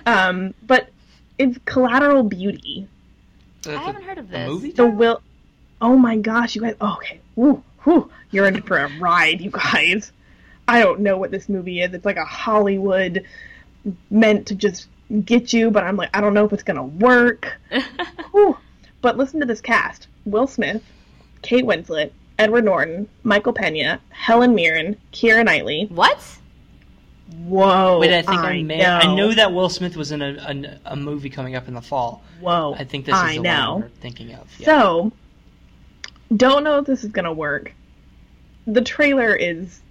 [0.05, 0.89] um, but
[1.38, 2.88] it's collateral beauty.
[3.63, 4.47] The- I haven't heard of the this.
[4.47, 4.71] movie.
[4.71, 5.21] The will.
[5.81, 6.75] Oh my gosh, you guys.
[6.81, 7.19] Oh, okay.
[7.35, 8.09] Woo, whew.
[8.31, 10.11] You're in for a ride, you guys.
[10.67, 11.93] I don't know what this movie is.
[11.93, 13.25] It's like a Hollywood
[14.11, 14.87] meant to just
[15.25, 17.57] get you, but I'm like, I don't know if it's gonna work.
[18.31, 18.57] Whew.
[19.01, 20.83] But listen to this cast: Will Smith,
[21.41, 25.85] Kate Winslet, Edward Norton, Michael Pena, Helen Mirren, Keira Knightley.
[25.85, 26.37] what?
[27.37, 27.99] Whoa!
[27.99, 28.83] Wait, I think I, may.
[28.83, 29.15] I know.
[29.15, 32.23] know that Will Smith was in a, a, a movie coming up in the fall.
[32.41, 32.75] Whoa!
[32.77, 33.73] I think this is I the know.
[33.73, 34.47] one we're thinking of.
[34.57, 34.65] Yeah.
[34.65, 35.11] So,
[36.35, 37.73] don't know if this is gonna work.
[38.65, 39.81] The trailer is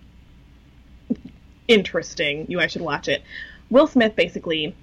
[1.68, 2.46] interesting.
[2.48, 3.22] You guys should watch it.
[3.70, 4.74] Will Smith basically,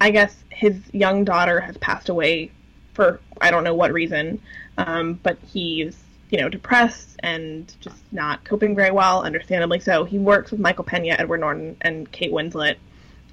[0.00, 2.50] I guess his young daughter has passed away
[2.92, 4.42] for I don't know what reason,
[4.76, 6.01] um, but he's
[6.32, 10.04] you know depressed and just not coping very well, understandably so.
[10.04, 12.76] He works with Michael Pena, Edward Norton, and Kate Winslet,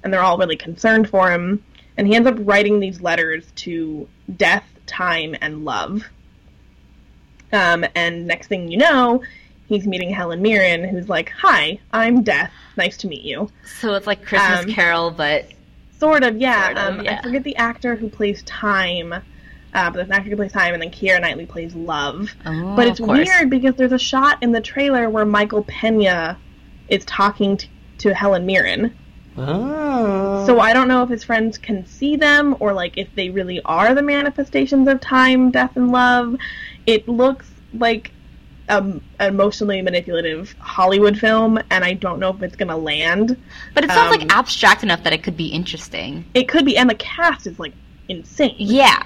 [0.04, 1.64] and they're all really concerned for him.
[1.96, 6.04] And he ends up writing these letters to death, time, and love.
[7.52, 9.22] Um, and next thing you know,
[9.66, 12.52] he's meeting Helen Mirren, who's like, "Hi, I'm Death.
[12.76, 15.46] Nice to meet you." So it's like Christmas Um, Carol, but
[15.98, 16.66] Sort of, yeah.
[16.66, 17.18] Sort of, um, yeah.
[17.18, 19.14] I forget the actor who plays Time,
[19.74, 22.30] uh, but there's an actor who plays Time, and then Keira Knightley plays Love.
[22.46, 26.38] oh, but it's weird because there's a shot in the trailer where Michael Pena
[26.88, 28.96] is talking to, to Helen Mirren.
[29.36, 30.44] Oh.
[30.46, 33.60] So I don't know if his friends can see them or like if they really
[33.64, 36.36] are the manifestations of time, death, and love.
[36.86, 38.10] It looks like
[38.68, 43.40] um, an emotionally manipulative Hollywood film, and I don't know if it's gonna land.
[43.74, 46.24] But it sounds um, like abstract enough that it could be interesting.
[46.34, 47.72] It could be, and the cast is like
[48.08, 48.56] insane.
[48.58, 49.02] Yeah.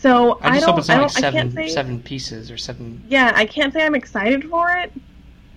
[0.00, 0.70] So I I, just don't.
[0.74, 1.14] hope it's I not don't.
[1.14, 1.74] like I can't seven say.
[1.74, 3.02] seven pieces or seven.
[3.08, 4.92] Yeah, I can't say I'm excited for it.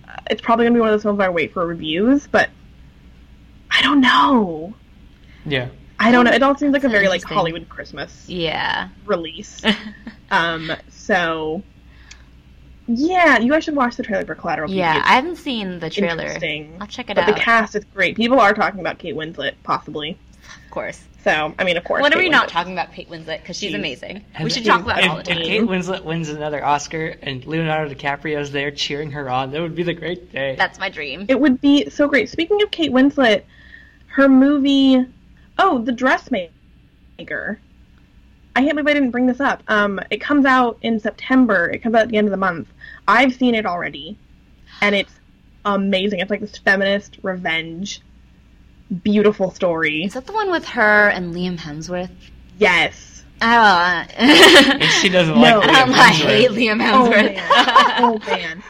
[0.08, 2.50] Uh, It's probably gonna be one of those films where I wait for reviews, but
[3.70, 4.74] I don't know.
[5.46, 5.68] Yeah.
[6.00, 6.32] I don't know.
[6.32, 7.22] It all seems like a very like.
[7.22, 8.88] Hollywood Christmas Yeah.
[9.06, 9.62] release.
[10.32, 11.62] Um, so
[12.88, 15.90] yeah, you guys should watch the trailer for Collateral yeah, It's I haven't seen the
[15.90, 16.22] trailer.
[16.22, 16.76] interesting.
[16.80, 17.34] I'll check it But out.
[17.34, 18.16] the cast is great.
[18.16, 20.16] People are talking about Kate Winslet, possibly.
[20.64, 21.04] of course.
[21.24, 22.02] So, I mean, of course.
[22.02, 23.42] When are Kate we not talking about Kate Winslet?
[23.42, 24.24] Because she's She's- amazing.
[24.42, 25.46] We should talk about it if, all the if.
[25.46, 29.84] Kate Winslet wins another Oscar and Leonardo DiCaprio's there cheering her on, that would be
[29.84, 30.56] the great day.
[30.56, 31.26] That's my dream.
[31.28, 32.28] It would be so great.
[32.28, 33.44] Speaking of Kate Winslet,
[34.08, 35.06] her movie,
[35.58, 36.50] oh, The Dressmaker.
[38.54, 39.62] I can't believe I didn't bring this up.
[39.68, 41.70] Um, it comes out in September.
[41.70, 42.68] It comes out at the end of the month.
[43.08, 44.18] I've seen it already,
[44.82, 45.12] and it's
[45.64, 46.18] amazing.
[46.20, 48.02] It's like this feminist revenge,
[48.92, 50.04] beautiful story.
[50.04, 52.10] Is that the one with her and Liam Hemsworth?
[52.58, 53.24] Yes.
[53.40, 55.58] Oh, And she doesn't No.
[55.58, 56.26] like I Liam don't like- Hemsworth.
[56.28, 57.34] hate Liam Oh Hemsworth.
[57.34, 57.94] man.
[57.98, 58.62] oh man.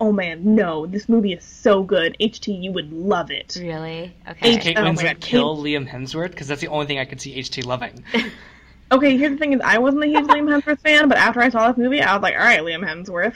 [0.00, 0.54] Oh man.
[0.54, 2.16] No, this movie is so good.
[2.20, 3.56] HT, you would love it.
[3.60, 4.14] really?
[4.28, 4.54] Okay.
[4.56, 6.30] H- Kate Oh my Winslet God, kill Liam Hemsworth?
[6.30, 8.02] Because that's the only thing I could see HT loving.
[8.92, 11.48] Okay, here's the thing: is I wasn't a huge Liam Hemsworth fan, but after I
[11.48, 13.34] saw this movie, I was like, "All right, Liam Hemsworth.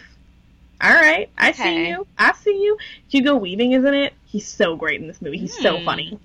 [0.80, 2.04] All right, I see you.
[2.18, 2.76] I see you."
[3.08, 4.14] Hugo Weaving is in it.
[4.34, 5.38] He's so great in this movie.
[5.38, 5.84] He's so Hmm.
[5.84, 6.18] funny.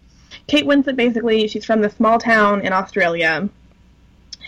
[0.47, 3.47] Kate Winslet, basically, she's from the small town in Australia.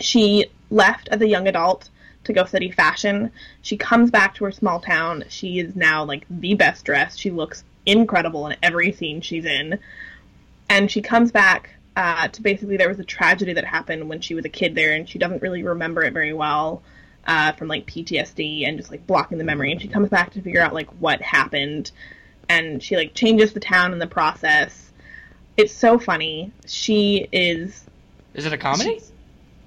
[0.00, 1.88] She left as a young adult
[2.24, 3.30] to go study fashion.
[3.60, 5.22] She comes back to her small town.
[5.28, 7.20] She is now like the best dressed.
[7.20, 9.78] She looks incredible in every scene she's in.
[10.68, 14.34] And she comes back uh, to basically there was a tragedy that happened when she
[14.34, 16.82] was a kid there, and she doesn't really remember it very well
[17.28, 19.70] uh, from like PTSD and just like blocking the memory.
[19.70, 21.92] And she comes back to figure out like what happened,
[22.52, 24.90] and she like changes the town in the process.
[25.56, 26.52] It's so funny.
[26.66, 27.84] She is.
[28.34, 29.00] Is it a comedy?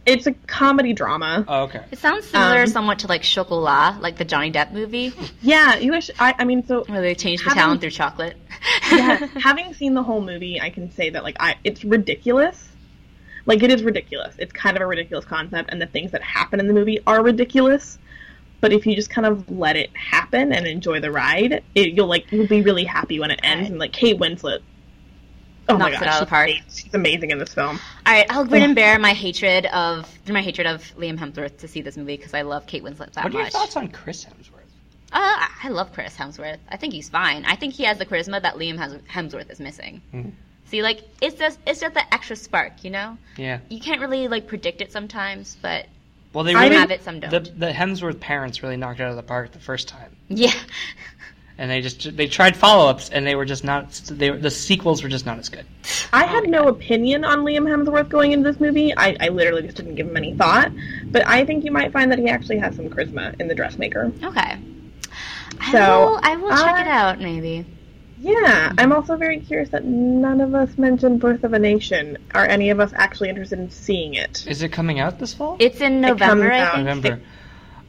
[0.06, 1.43] It's a comedy drama.
[1.48, 1.84] Oh, okay.
[1.91, 5.91] It sounds similar Um, somewhat to like Chocolat, like the Johnny Depp movie, Yeah, you
[5.91, 6.12] wish.
[6.19, 8.38] I, I mean, so where they changed the Having- town through chocolate.
[8.91, 12.69] yeah, having seen the whole movie, I can say that like I, it's ridiculous.
[13.48, 14.36] Like it is ridiculous.
[14.38, 17.24] It's kind of a ridiculous concept, and the things that happen in the movie are
[17.24, 17.98] ridiculous.
[18.62, 22.08] But if you just kind of let it happen and enjoy the ride, it, you'll
[22.08, 23.64] like you'll be really happy when it ends.
[23.64, 23.72] Right.
[23.72, 24.62] And like Kate Winslet,
[25.70, 27.80] oh my gosh, out of she's, she's amazing in this film.
[28.06, 31.68] All right, I'll grin and bear my hatred of my hatred of Liam Hemsworth to
[31.68, 33.24] see this movie because I love Kate Winslet that much.
[33.24, 33.53] What are your much.
[33.53, 34.51] thoughts on Chris Hemsworth?
[35.12, 36.58] Uh, I love Chris Hemsworth.
[36.70, 37.45] I think he's fine.
[37.45, 40.01] I think he has the charisma that Liam Hems- Hemsworth is missing.
[40.14, 40.32] Mhm.
[40.66, 43.18] See, like it's just it's just the extra spark, you know.
[43.38, 43.60] Yeah.
[43.70, 45.86] You can't really like predict it sometimes, but
[46.36, 47.59] Well, they I really have it, some the don't.
[47.59, 50.15] the Hemsworth parents really knocked it out of the park the first time.
[50.27, 50.51] yeah,
[51.57, 53.91] and they just they tried follow ups, and they were just not.
[54.11, 55.65] They were, the sequels were just not as good.
[56.11, 58.93] I had no opinion on Liam Hemsworth going into this movie.
[58.95, 60.71] I, I literally just didn't give him any thought.
[61.05, 64.11] But I think you might find that he actually has some charisma in The Dressmaker.
[64.23, 64.57] Okay.
[65.61, 67.65] I So, will, I will check I- it out, maybe.
[68.20, 72.18] Yeah, I'm also very curious that none of us mentioned Birth of a Nation.
[72.34, 74.45] Are any of us actually interested in seeing it?
[74.47, 75.57] Is it coming out this fall?
[75.59, 76.86] It's in It November, comes I out- think.
[76.86, 77.22] November.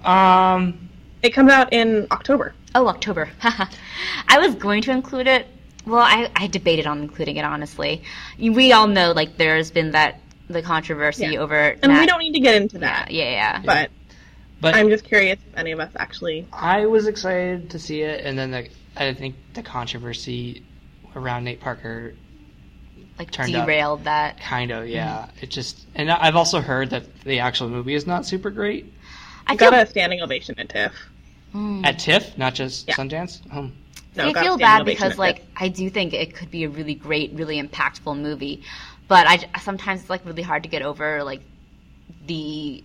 [0.04, 0.88] Um,
[1.22, 2.54] It comes out in October.
[2.74, 3.28] Oh, October.
[3.42, 5.46] I was going to include it.
[5.86, 8.02] Well, I, I debated on including it, honestly.
[8.38, 11.38] We all know, like, there's been that, the controversy Yeah.
[11.40, 13.10] over And Nat- we don't need to get into Yeah, that.
[13.10, 13.62] yeah, yeah.
[13.64, 13.90] But
[14.60, 16.46] but I'm just curious if any of us actually.
[16.52, 20.62] I was excited to see it, and then the, I think the controversy
[21.14, 22.14] around Nate Parker
[23.18, 24.40] Like, turned out- derailed that.
[24.40, 25.28] kind of yeah.
[25.40, 28.92] It just and I've also heard that the actual movie is not super great
[29.46, 30.92] I feel, Got a standing ovation at TIFF.
[31.54, 31.86] Mm.
[31.86, 32.94] at TIFF, not just Yeah.
[32.96, 33.40] Sundance.
[33.54, 33.72] Um,
[34.16, 35.46] No, I feel bad because, like, TIFF.
[35.56, 38.62] I do think it could be a really great, really impactful movie,
[39.08, 41.42] but I sometimes it's like really hard to get over like
[42.26, 42.82] the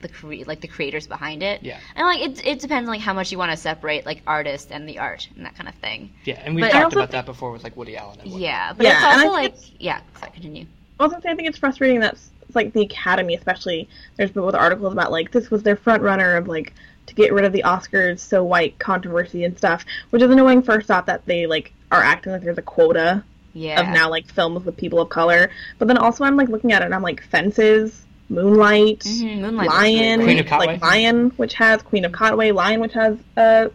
[0.00, 1.62] the cre- like the creators behind it.
[1.62, 1.78] Yeah.
[1.94, 4.68] and like it it depends on like how much you want to separate like artist
[4.70, 6.12] and the art and that kind of thing.
[6.24, 8.20] yeah, and we've But I talked also about that before with like Woody Allen.
[8.20, 8.28] And.
[8.30, 10.00] Yeah, but Yeah, it's and I also think like yeah.
[10.20, 10.66] Sorry, continue.
[11.00, 13.88] also I think it's frustrating that it's like the Academy, especially.
[14.16, 16.72] There's been with articles about like this was their front runner of like
[17.06, 20.62] to get rid of the Oscars so white controversy and stuff, which is annoying.
[20.62, 23.22] First off, that they like are acting like there's a quota
[23.52, 23.80] Yeah.
[23.80, 26.82] of now like films with people of color, but then also I'm like looking at
[26.82, 30.66] it and I'm like Fences, Moonlight, Mhm, Moonlight Lion, Queen of Katwe.
[30.66, 33.70] like Lion, which has Queen of Katwe, Lion, which has a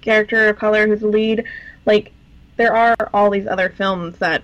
[0.00, 1.44] character of color who's the lead.
[1.86, 2.12] Like
[2.56, 4.42] there are all these other films that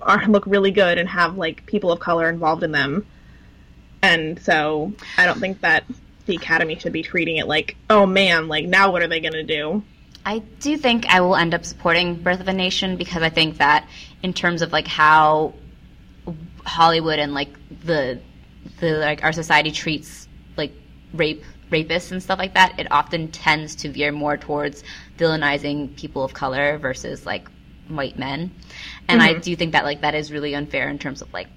[0.00, 3.06] are look really good and have like people of color involved in them.
[4.02, 5.84] And so I don't think that
[6.26, 9.44] the Academy should be treating it like, oh man, like now what are they gonna
[9.44, 9.82] do?
[10.24, 13.58] I do think I will end up supporting Birth of a Nation because I think
[13.58, 13.86] that
[14.22, 15.54] in terms of like how
[16.64, 17.50] Hollywood and like
[17.84, 18.20] the
[18.80, 20.72] the like our society treats like
[21.12, 24.84] rape rapists and stuff like that, it often tends to veer more towards
[25.18, 27.48] villainizing people of color versus like
[27.88, 28.50] white men.
[29.08, 29.40] And I mm-hmm.
[29.40, 31.48] do think that like that is really unfair in terms of like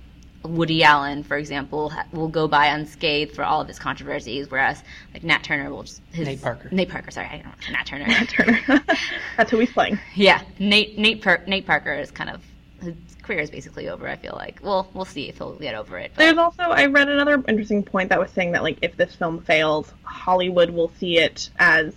[0.43, 4.83] Woody Allen, for example, ha- will go by unscathed for all of his controversies, whereas
[5.13, 6.69] like Nat Turner will just his, Nate Parker.
[6.71, 8.25] Nate Parker, sorry, I don't know, Nat Turner.
[8.25, 8.85] Turner.
[9.37, 9.99] That's who he's playing.
[10.15, 12.43] Yeah, Nate Nate per- Nate Parker is kind of
[12.85, 14.07] his career is basically over.
[14.07, 14.59] I feel like.
[14.63, 16.11] Well, we'll see if he'll get over it.
[16.15, 19.13] but- There's also I read another interesting point that was saying that like if this
[19.15, 21.93] film fails, Hollywood will see it as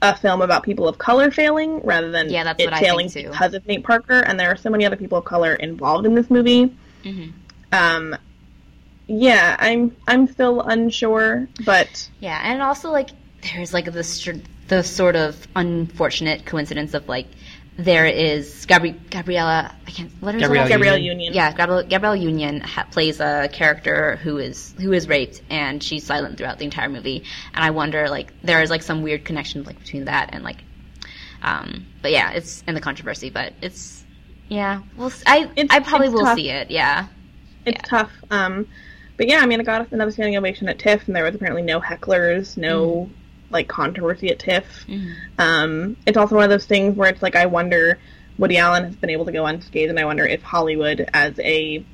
[0.00, 3.08] a film about people of color failing rather than Yeah, that's it what I failing
[3.08, 3.30] think, too.
[3.32, 4.20] because of Nate Parker.
[4.20, 6.74] And there are so many other people of color involved in this movie.
[7.04, 7.32] Mhm.
[7.72, 8.16] Um,
[9.06, 13.10] yeah, I'm I'm still unsure, but Yeah, and also like
[13.54, 14.32] there's like the str-
[14.68, 17.26] the sort of unfortunate coincidence of like
[17.78, 19.74] there is Gabri- Gabriella.
[19.86, 20.10] I can't.
[20.20, 21.20] What is her Gabrielle last- Gabrielle Union.
[21.20, 21.34] Union.
[21.34, 26.04] Yeah, Gabrielle, Gabrielle Union ha- plays a character who is who is raped, and she's
[26.04, 27.24] silent throughout the entire movie.
[27.54, 30.58] And I wonder, like, there is like some weird connection like between that and like,
[31.42, 34.04] um, but yeah, it's in the controversy, but it's
[34.48, 35.06] yeah, we'll.
[35.08, 36.36] s- I It's- I probably will tough.
[36.36, 36.70] see it.
[36.70, 37.06] Yeah,
[37.64, 37.82] it's Yeah.
[37.88, 38.12] tough.
[38.30, 38.68] Um,
[39.16, 41.62] but yeah, I mean, I got another standing ovation at TIFF, and there was apparently
[41.62, 43.08] no hecklers, no
[43.52, 44.86] like controversy at TIFF.
[44.86, 45.14] Mhm.
[45.38, 47.98] Um, it's also one of those things where it's like I wonder
[48.38, 51.84] Woody Allen has been able to go unscathed, and I wonder if Hollywood, as a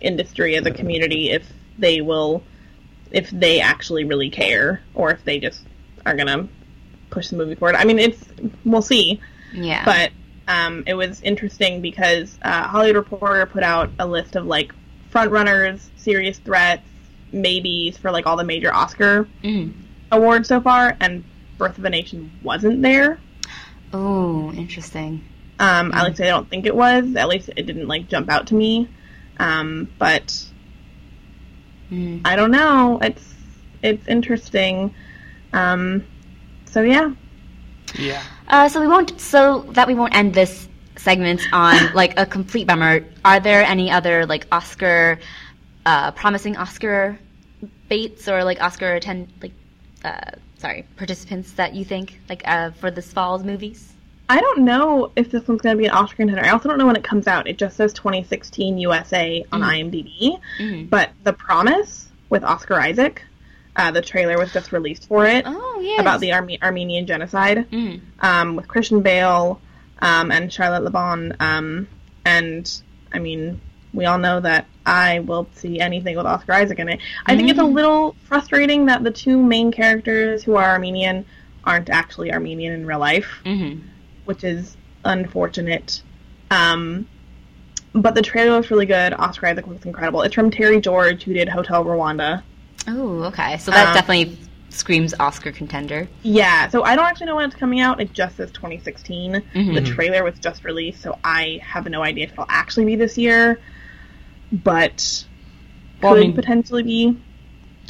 [0.00, 1.44] industry, as a community, if
[1.78, 2.42] they will,
[3.10, 5.62] if they actually really care, or if they just
[6.06, 6.48] are gonna
[7.10, 7.76] push the movie forward.
[7.76, 8.24] I mean, it's
[8.64, 9.20] we'll see,
[9.52, 9.84] yeah.
[9.84, 10.12] but
[10.48, 14.72] um, it was interesting because uh, Hollywood Reporter put out a list of like
[15.10, 16.82] front runners, serious threats,
[17.32, 19.72] maybes for like all the major Oscar Mhm.
[20.12, 21.24] Awards so far, and
[21.58, 23.18] Birth of a Nation wasn't there.
[23.92, 25.24] Oh, interesting.
[25.58, 27.14] Um, I like to say I don't think it was.
[27.16, 28.88] At least it didn't like jump out to me.
[29.38, 30.46] Um, but
[31.90, 32.22] Mm.
[32.24, 32.98] I don't know.
[33.02, 33.34] It's
[33.82, 34.94] it's interesting.
[35.52, 36.04] Um,
[36.64, 37.12] so yeah,
[37.98, 38.22] Yeah.
[38.48, 39.20] Uh, so we won't.
[39.20, 43.04] So that we won't end this segment on like a complete bummer.
[43.24, 45.18] Are there any other like Oscar,
[45.84, 47.18] uh, promising Oscar
[47.90, 49.52] baits or like Oscar attend like,
[50.04, 53.92] uh, sorry, participants that you think like uh, for this fall's movies?
[54.28, 56.42] I don't know if this one's going to be an Oscar contender.
[56.44, 57.46] I also don't know when it comes out.
[57.46, 60.38] It just says 2016 USA on IMDb.
[60.58, 60.88] Mhm.
[60.88, 63.22] But The Promise with Oscar Isaac,
[63.76, 66.00] uh, the trailer was just released for it Oh yeah.
[66.00, 67.66] about the Arme- Armenian genocide.
[67.70, 68.00] Mm.
[68.20, 69.60] um, with Christian Bale
[70.00, 71.34] um, and Charlotte Le Bon.
[71.40, 71.88] Um,
[72.24, 72.82] and
[73.12, 73.60] I mean,
[73.94, 77.00] we all know that I will see anything with Oscar Isaac in it.
[77.26, 81.24] I think it's a little frustrating that the two main characters who are Armenian
[81.64, 83.74] aren't actually Armenian in real life, hmm
[84.24, 86.00] which is unfortunate.
[86.50, 87.08] Um,
[87.92, 89.12] but the trailer looks really good.
[89.14, 90.22] Oscar Isaac looks incredible.
[90.22, 92.42] It's from Terry George, who did Hotel Rwanda.
[92.86, 93.58] Oh, okay.
[93.58, 94.38] So that Uh, definitely
[94.70, 96.08] screams Oscar contender.
[96.22, 98.00] Yeah, so I don't actually know when it's coming out.
[98.00, 99.42] It just says 2016.
[99.54, 99.74] Mhm.
[99.74, 103.18] The trailer was just released, so I have no idea if it'll actually be this
[103.18, 103.58] year.
[104.52, 105.24] But
[106.02, 107.16] Well, I could mean- potentially be.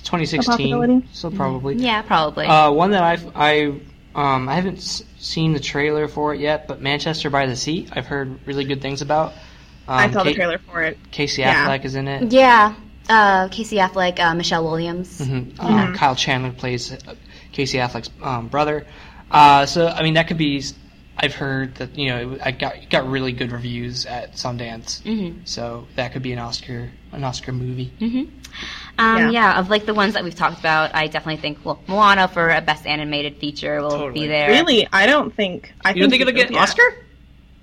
[0.04, 1.06] 2016, possibility?
[1.12, 1.76] so probably.
[1.76, 2.46] Yeah, probably.
[2.46, 3.72] Uh, one that I've, I
[4.14, 7.86] um I haven't s- seen the trailer for it yet, but Manchester by the Sea
[7.92, 9.32] I've heard really good things about.
[9.88, 10.98] Um, I saw the trailer for it.
[11.12, 11.66] Casey Yeah.
[11.66, 12.32] Affleck is in it.
[12.32, 12.74] yeah.
[13.08, 15.20] Uh, Casey Affleck, uh, Michelle Williams.
[15.20, 15.54] Mhm.
[15.58, 17.14] Uh, Kyle Chandler plays uh,
[17.52, 18.86] Casey Affleck's um, brother.
[19.30, 20.62] Uh, so I mean that could be.
[21.16, 25.46] I've heard that you know I got got really good reviews at Sundance, Mhm.
[25.46, 27.92] so that could be an Oscar an Oscar movie.
[27.98, 28.24] hmm
[28.98, 29.30] Um, Yeah.
[29.30, 29.58] yeah.
[29.60, 32.60] of like the ones that we've talked about, I definitely think well, Moana for a
[32.60, 34.20] best animated feature will Totally.
[34.22, 34.48] be there.
[34.50, 35.72] Really, I don't think.
[35.84, 36.82] I You don't think it'll get an Oscar?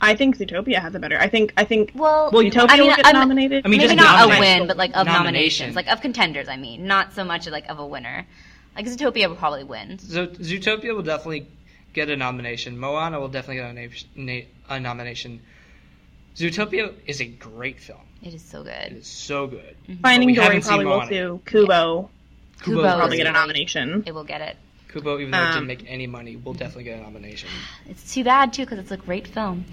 [0.01, 1.19] I think Zootopia has a better.
[1.19, 1.51] I think.
[1.57, 1.91] I think.
[1.93, 3.65] Well, Will Zootopia I mean, will get I'm- nominated?
[3.65, 5.23] I mean, maybe just not a win, but like of Nomination.
[5.73, 6.47] nominations, like of contenders.
[6.47, 8.25] I mean, not so much like of a winner.
[8.75, 9.99] Like Zootopia will probably win.
[9.99, 11.47] So Zootopia will definitely
[11.93, 12.77] get a nomination.
[12.77, 15.41] Moana will definitely get a, na- na- a nomination.
[16.35, 17.99] Zootopia is a great film.
[18.21, 18.73] It is so good.
[18.73, 19.75] It is so good.
[20.01, 21.41] Finding Dory haven't probably will too.
[21.45, 22.09] Kubo
[22.61, 24.03] Kubo will probably get a nomination.
[24.05, 24.57] It will get it.
[24.89, 27.49] Kubo, even though it Um, didn't make any money, will definitely get a nomination.
[27.89, 29.65] It's too bad too because it's a great film.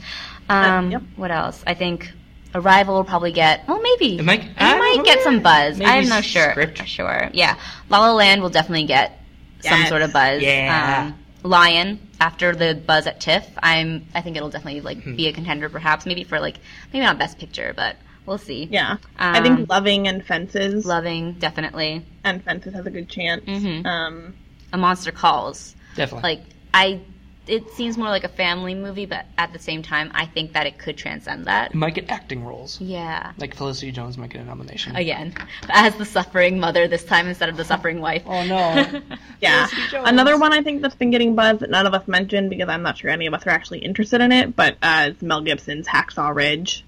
[0.48, 1.02] Um, yep.
[1.16, 1.62] What else?
[1.66, 2.12] I think
[2.54, 3.66] Arrival will probably get.
[3.68, 5.78] Well, maybe It might- It I might get some buzz.
[5.78, 6.50] Maybe I'm not sure.
[6.50, 6.86] script.
[6.86, 7.30] Sure.
[7.32, 7.58] Yeah.
[7.90, 9.18] La La Land will definitely get
[9.60, 10.42] some sort of buzz.
[10.42, 11.06] Yeah.
[11.08, 14.06] Um, Lion after the buzz at TIFF, I'm.
[14.14, 15.16] I think it'll definitely like Hmm.
[15.16, 16.58] be a contender, perhaps maybe for like
[16.92, 18.68] maybe not Best Picture, but we'll see.
[18.70, 22.04] Yeah, I Um, think Loving and Fences Loving definitely.
[22.24, 23.44] and Fences has a good chance.
[23.46, 23.86] Mhm.
[23.86, 24.34] Um,
[24.72, 25.74] A Monster Calls.
[25.94, 26.30] Definitely.
[26.30, 26.42] Like
[26.74, 27.00] I.
[27.46, 30.66] It seems more like a family movie, but at the same time, I think that
[30.66, 31.70] it could transcend that.
[31.70, 32.80] it might get acting roles.
[32.80, 33.32] Yeah.
[33.38, 34.96] Like Felicity Jones might get a nomination.
[34.96, 35.32] again
[35.68, 38.22] as the suffering mother this time instead of the suffering wife.
[38.26, 39.00] Oh no.
[39.40, 40.08] yeah, Jones.
[40.08, 42.82] another one I think that's been getting buzz that none of us mentioned because I'm
[42.82, 44.56] not sure any of us are actually interested in it.
[44.56, 46.84] But uh, it's Mel Gibson's Hacksaw Ridge.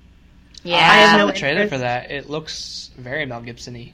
[0.64, 1.72] yeah, I have saw no the trailer interest.
[1.74, 2.10] for that.
[2.10, 3.92] It looks very Mel Gibson-y.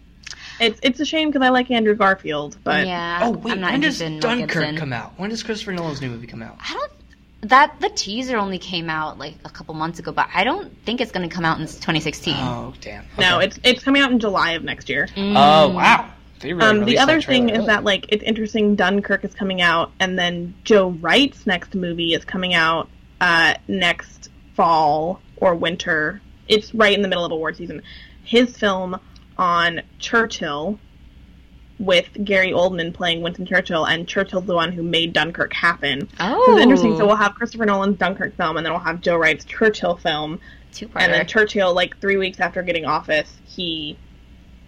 [0.60, 3.20] It's it's a shame because I like Andrew Garfield, but yeah.
[3.22, 5.12] Oh wait, I'm not when does interested in Mel Dunkirk come out?
[5.16, 6.56] When does Christopher Nolan's new movie come out?
[6.60, 6.92] I don't.
[7.42, 11.00] That the teaser only came out like a couple months ago, but I don't think
[11.02, 12.34] it's going to come out in 2016.
[12.38, 13.04] Oh damn.
[13.18, 15.08] no, it's it's coming out in July of next year.
[15.14, 15.34] Mm.
[15.36, 16.10] Oh wow.
[16.40, 18.76] They really Um, the other that thing trailer is that like it's interesting.
[18.76, 22.88] Dunkirk is coming out, and then Joe Wright's next movie is coming out
[23.20, 26.20] uh, next fall or winter.
[26.48, 27.82] It's right in the middle of award season.
[28.24, 28.98] His film
[29.38, 30.78] on Churchill,
[31.78, 36.08] with Gary Oldman playing Winston Churchill, and Churchill's the one who made Dunkirk happen.
[36.20, 36.96] Oh, So it's interesting.
[36.96, 40.40] So we'll have Christopher Nolan's Dunkirk film, and then we'll have Joe Wright's Churchill film,
[40.72, 41.26] two and then.
[41.26, 43.98] Churchill, like three weeks after getting office, he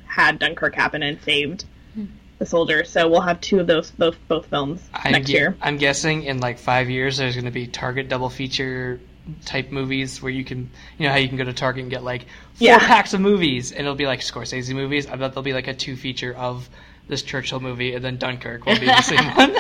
[0.07, 1.65] had Dunkirk happen and saved
[1.95, 2.07] hmm.
[2.39, 2.91] the soldiers.
[2.91, 5.57] So we'll have two of those both both films I'm next gu- year.
[5.61, 9.01] I'm guessing in like five years there's going to be Target double feature
[9.45, 12.05] type movies where you can, you know, how you can go to Target and get
[12.05, 12.23] like
[12.55, 12.79] four Yeah.
[12.79, 15.07] packs of movies, and it'll be like Scorsese movies.
[15.07, 16.69] I bet there'll be like a two feature of
[17.09, 19.55] this Churchill movie, and then Dunkirk will be the same one.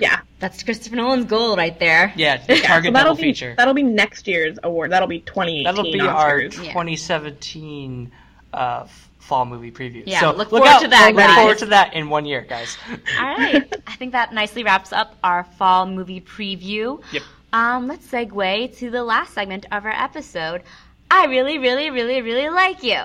[0.00, 2.12] Yeah, That's Christopher Nolan's goal right there.
[2.16, 2.60] Yeah, yeah.
[2.62, 3.54] Target so that'll double be feature.
[3.56, 4.92] that'll be next year's award.
[4.92, 6.56] That'll be 2018 That'll be our Oscars.
[6.64, 6.72] Yeah.
[6.72, 8.12] 2017
[8.52, 8.86] uh,
[9.18, 10.04] fall movie preview.
[10.06, 11.34] Yeah, so look look forward out, to that, Look guys.
[11.36, 12.78] forward to that in one year, guys.
[13.18, 13.74] All right.
[13.88, 17.02] I think that nicely wraps up our fall movie preview.
[17.12, 17.22] Yep.
[17.52, 20.62] Um, let's segue to the last segment of our episode.
[21.10, 23.00] I really, really, really, really like you.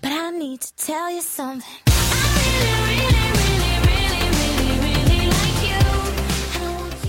[0.00, 1.64] But I need to tell you something.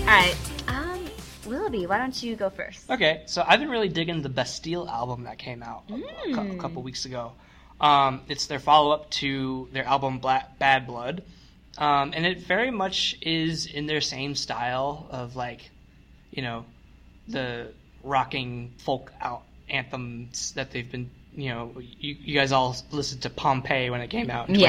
[0.00, 0.36] All right.
[0.68, 1.04] Um,
[1.46, 2.88] Willoughby, why don't you go first?
[2.90, 5.94] Okay, so I've been really digging the Bastille album that came out a,
[6.30, 7.32] a cou- a couple weeks ago.
[7.80, 11.22] Um, it's their follow up to their album Black, Bad Blood,
[11.76, 15.70] um, and it very much is in their same style of like,
[16.36, 16.64] you know,
[17.26, 17.72] the
[18.04, 21.10] rocking folk out anthems that they've been.
[21.34, 24.62] You know, you, you guys all listened to Pompeii when it came out in 2013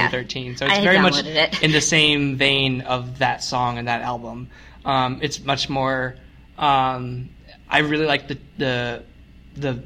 [0.46, 0.52] Yeah.
[0.52, 1.64] 2013, so it's I very much it.
[1.64, 4.50] in the same vein of that song and that album.
[4.84, 6.16] Um, it's much more.
[6.58, 7.30] Um,
[7.70, 9.04] I really like the the
[9.56, 9.82] the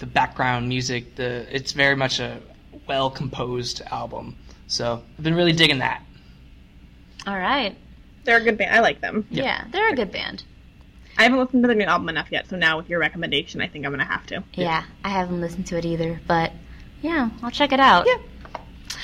[0.00, 1.14] the background music.
[1.14, 2.40] The it's very much a
[2.88, 4.36] well composed album.
[4.66, 6.02] So I've been really digging that.
[7.26, 7.76] All right.
[8.24, 8.74] They're a good band.
[8.74, 9.26] I like them.
[9.30, 9.44] Yep.
[9.44, 10.42] Yeah, they're a good band.
[11.18, 13.68] I haven't listened to the new album enough yet, so now with your recommendation, I
[13.68, 14.42] think I'm gonna have to.
[14.54, 16.52] Yeah, I haven't listened to it either, but
[17.02, 18.06] yeah, I'll check it out.
[18.06, 18.16] Yeah.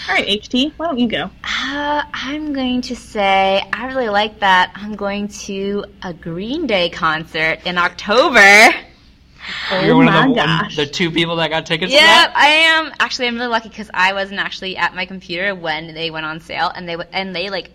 [0.09, 1.31] All right, HT, why don't you go?
[1.45, 4.73] Uh, I'm going to say I really like that.
[4.75, 8.41] I'm going to a Green Day concert in October.
[9.71, 10.77] Oh You're one of my the, one, gosh.
[10.77, 11.91] the two people that got tickets.
[11.91, 12.33] to Yep, that?
[12.35, 12.93] I am.
[12.99, 16.41] Actually, I'm really lucky because I wasn't actually at my computer when they went on
[16.41, 17.71] sale, and they and they like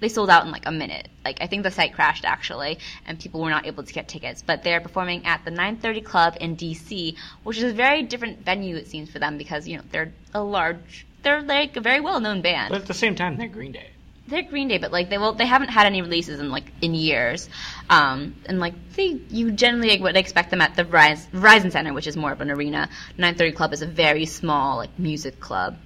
[0.00, 1.08] they sold out in like a minute.
[1.24, 4.42] Like I think the site crashed actually, and people were not able to get tickets.
[4.44, 8.76] But they're performing at the 9:30 Club in DC, which is a very different venue
[8.76, 12.40] it seems for them because you know they're a large, they're like a very well-known
[12.42, 12.70] band.
[12.70, 13.90] But at the same time, they're Green Day.
[14.28, 16.94] they're Green Day, but like they will, they haven't had any releases in like in
[16.94, 17.48] years,
[17.90, 22.06] um, and like they, you generally would expect them at the Verizon, Verizon Center, which
[22.06, 22.88] is more of an arena.
[23.18, 25.76] 930 Club is a very small like music club,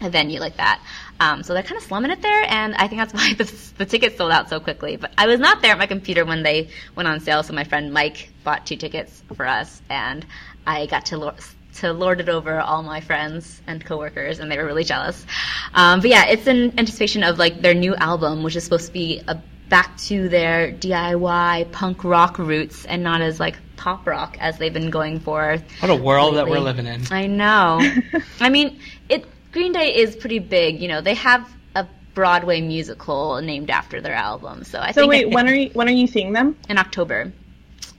[0.00, 0.80] a venue like that.
[1.20, 3.44] Um, so they're kind of slumming it there, and I think that's why the,
[3.78, 4.96] the tickets sold out so quickly.
[4.96, 7.64] But I was not there at my computer when they went on sale, so my
[7.64, 10.24] friend Mike bought two tickets for us, and
[10.66, 11.18] I got to.
[11.18, 11.34] Lo-
[11.74, 15.26] to lord it over all my friends and coworkers, and they were really jealous.
[15.74, 18.92] Um, but yeah, it's in anticipation of like their new album, which is supposed to
[18.92, 24.36] be a back to their DIY punk rock roots and not as like pop rock
[24.40, 25.58] as they've been going for.
[25.80, 27.02] What a world that we're living in.
[27.10, 27.80] I know.
[28.40, 28.78] I mean,
[29.08, 30.80] it Green Day is pretty big.
[30.82, 34.64] You know, they have a Broadway musical named after their album.
[34.64, 36.56] So I So think wait, when are you when are you seeing them?
[36.68, 37.32] in October.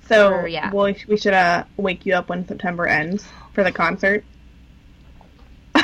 [0.10, 0.72] So Or, yeah.
[0.72, 4.24] well, we should uh, wake you up when September ends for the concert.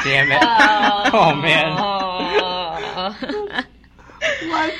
[0.04, 0.40] Damn it.
[1.14, 1.76] oh man.
[1.80, 3.64] Oh.
[4.50, 4.74] What?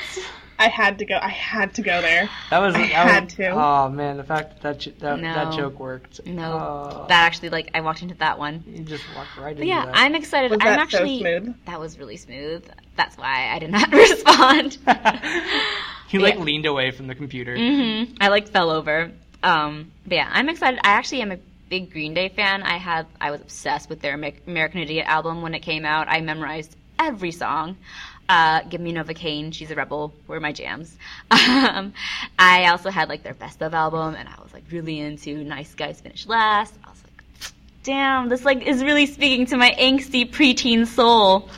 [0.58, 1.18] I had to go.
[1.20, 2.28] I had to go there.
[2.50, 2.74] That was.
[2.74, 3.48] I that had was, to.
[3.50, 6.24] Oh man, the fact that that, j- that, that joke worked.
[6.26, 8.62] no, Oh, that actually like I walked into that one.
[8.66, 9.96] you just walked right But into yeah, that.
[9.96, 10.50] I'm excited.
[10.50, 11.56] Was I'm that actually so smooth?
[11.66, 12.64] that was really smooth.
[12.96, 14.78] That's why I did not respond.
[16.08, 16.40] he like Yeah.
[16.40, 17.56] leaned away from the computer.
[17.56, 19.10] hmm I like fell over.
[19.42, 20.78] Um, but yeah, I'm excited.
[20.84, 21.38] I actually am a
[21.68, 22.62] big Green Day fan.
[22.62, 26.06] I had I was obsessed with their American Idiot album when it came out.
[26.08, 27.76] I memorized every song.
[28.28, 30.96] Uh, Give Me Novocaine, She's a Rebel were my jams.
[31.32, 31.92] Um,
[32.38, 35.74] I also had like their Best of album, and I was like really into Nice
[35.74, 36.74] Guys Finish Last.
[36.84, 41.48] I was like, damn, this like is really speaking to my angsty preteen soul.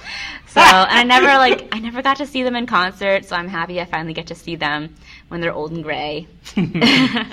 [0.46, 3.48] So, and I never like I never got to see them in concert, so I'm
[3.48, 4.94] happy I finally get to see them
[5.28, 6.26] when they're old and gray.
[6.54, 7.26] they're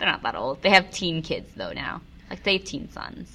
[0.00, 0.62] not that old.
[0.62, 2.02] They have teen kids though now.
[2.30, 3.30] Like they have teen sons.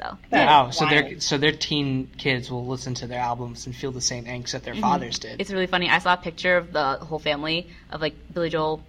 [0.00, 3.66] So That Wow, is so their so their teen kids will listen to their albums
[3.66, 4.82] and feel the same angst that their mm-hmm.
[4.82, 5.40] fathers did.
[5.40, 5.90] it's really funny.
[5.90, 8.82] I saw a picture of the whole family of like Billy Joel,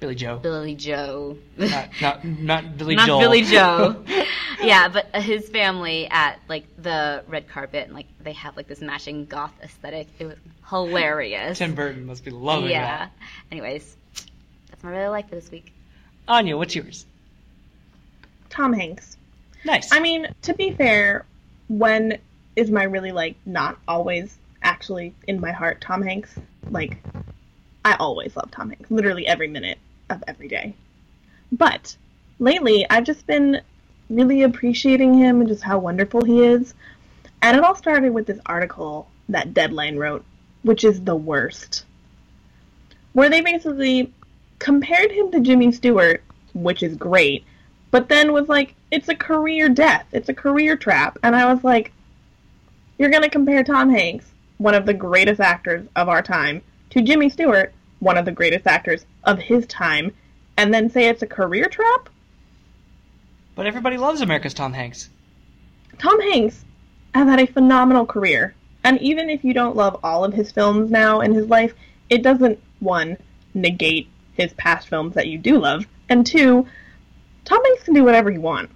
[0.00, 3.20] Billie Joe, Billie Joe, not not not Billy not Joel.
[3.20, 4.04] Billie Joe.
[4.62, 8.66] yeah, but uh, his family at like the red carpet and like they have like
[8.66, 10.08] this matching goth aesthetic.
[10.18, 10.36] It was
[10.68, 11.58] hilarious.
[11.58, 12.98] Tim Burton must be loving yeah.
[12.98, 13.12] that.
[13.52, 13.96] Anyways,
[14.70, 15.72] that's my really like for this week.
[16.26, 17.06] Anya, what's yours?
[18.48, 19.16] Tom Hanks.
[19.64, 19.92] Nice.
[19.92, 21.24] I mean, to be fair,
[21.68, 22.18] when
[22.56, 26.34] is my really like not always actually in my heart Tom Hanks?
[26.70, 26.98] Like,
[27.84, 30.74] I always love Tom Hanks, literally every minute of every day.
[31.52, 31.96] But
[32.38, 33.60] lately, I've just been
[34.08, 36.74] really appreciating him and just how wonderful he is.
[37.42, 40.24] And it all started with this article that Deadline wrote,
[40.62, 41.84] which is the worst,
[43.12, 44.12] where they basically
[44.58, 47.44] compared him to Jimmy Stewart, which is great,
[47.90, 50.06] but then was like, it's a career death.
[50.12, 51.18] It's a career trap.
[51.22, 51.92] And I was like,
[52.98, 54.26] you're going to compare Tom Hanks,
[54.58, 58.66] one of the greatest actors of our time, to Jimmy Stewart, one of the greatest
[58.66, 60.12] actors of his time,
[60.56, 62.08] and then say it's a career trap?
[63.60, 65.10] but everybody loves America's Tom Hanks.
[65.98, 66.64] Tom Hanks
[67.14, 68.54] has had a phenomenal career.
[68.84, 71.74] And even if you don't love all of his films now in his life,
[72.08, 73.18] it doesn't, one,
[73.52, 76.66] negate his past films that you do love, and two,
[77.44, 78.72] Tom Hanks can do whatever he wants.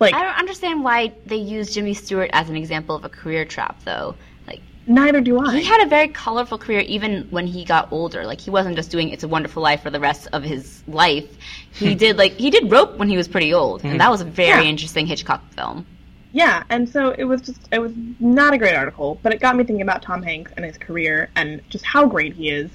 [0.00, 3.44] Like, I don't understand why they use Jimmy Stewart as an example of a career
[3.44, 4.14] trap, though.
[4.46, 5.58] Like, neither do I.
[5.58, 8.24] he had a very colorful career even when he got older.
[8.24, 11.28] Like, he wasn't just doing It's a Wonderful Life for the rest of his life.
[11.72, 11.98] He hmm.
[11.98, 13.98] did, like, he did Rope when he was pretty old, and hmm.
[13.98, 14.70] that was a very Yeah.
[14.70, 15.84] interesting Hitchcock film.
[16.32, 19.56] Yeah, and so it was just it was not a great article, but it got
[19.56, 22.70] me thinking about Tom Hanks and his career and just how great he is,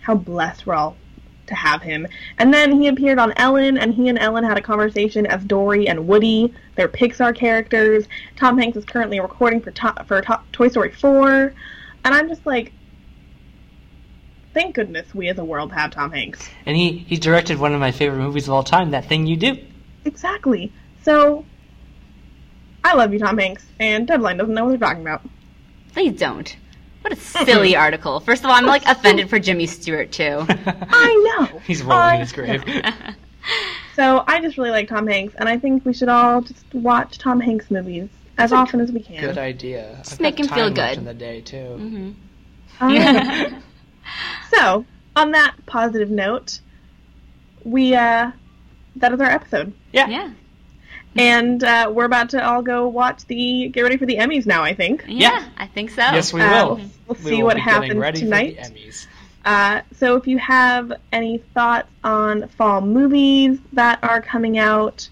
[0.00, 0.96] how blessed we're all
[1.48, 2.06] to have him.
[2.38, 5.88] And then he appeared on Ellen, and he and Ellen had a conversation as Dory
[5.88, 8.06] and Woody, their Pixar characters.
[8.36, 11.52] Tom Hanks is currently recording for to- for to- Toy Story 4,
[12.04, 12.72] and I'm just like,
[14.54, 16.48] thank goodness we as a world have Tom Hanks.
[16.66, 19.36] And he, he directed one of my favorite movies of all time, That Thing You
[19.36, 19.58] Do.
[20.04, 20.72] Exactly.
[21.02, 21.44] So,
[22.84, 25.22] I love you, Tom Hanks, and Deadline doesn't know what they're talking about.
[25.92, 26.56] Please don't.
[27.02, 28.20] What a silly article.
[28.20, 30.44] First of all, I'm, like, offended for Jimmy Stewart, too.
[30.48, 31.58] I know.
[31.60, 32.64] He's rolling I in his grave.
[33.94, 37.18] So I just really like Tom Hanks, and I think we should all just watch
[37.18, 39.20] Tom Hanks movies as often as we can.
[39.20, 39.94] Good idea.
[39.98, 40.98] Just I've make him feel time left good.
[40.98, 41.64] in the day too.
[41.76, 42.10] hmm
[42.80, 43.54] Alright.
[44.54, 44.84] so,
[45.16, 46.60] on that positive note,
[47.64, 48.30] we uh,
[48.96, 50.08] that is our episode, Yeah.
[50.08, 50.30] yeah.
[51.18, 54.62] And uh, we're about to all go watch the get ready for the Emmys now.
[54.62, 55.04] I think.
[55.06, 56.02] yeah, I think so.
[56.02, 56.76] Yes, we Uh, will.
[56.76, 58.56] we'll- we'll We see will what be happens ready tonight.
[58.64, 59.06] For the Emmys.
[59.44, 65.08] Uh, so if you have any thoughts on fall movies that are coming out,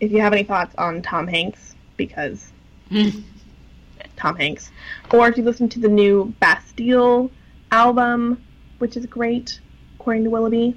[0.00, 2.48] if you have any thoughts on Tom Hanks, because
[4.16, 4.70] Tom Hanks,
[5.12, 7.30] or if you listen to the new Bastille
[7.70, 8.42] album,
[8.78, 9.60] which is great,
[9.98, 10.74] according to Willoughby.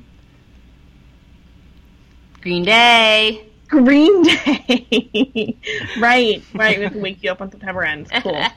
[2.42, 3.46] Green Day.
[3.72, 5.58] Green Day.
[6.00, 6.78] right, right.
[6.78, 8.10] We have to wake you up when September ends.
[8.22, 8.44] Cool.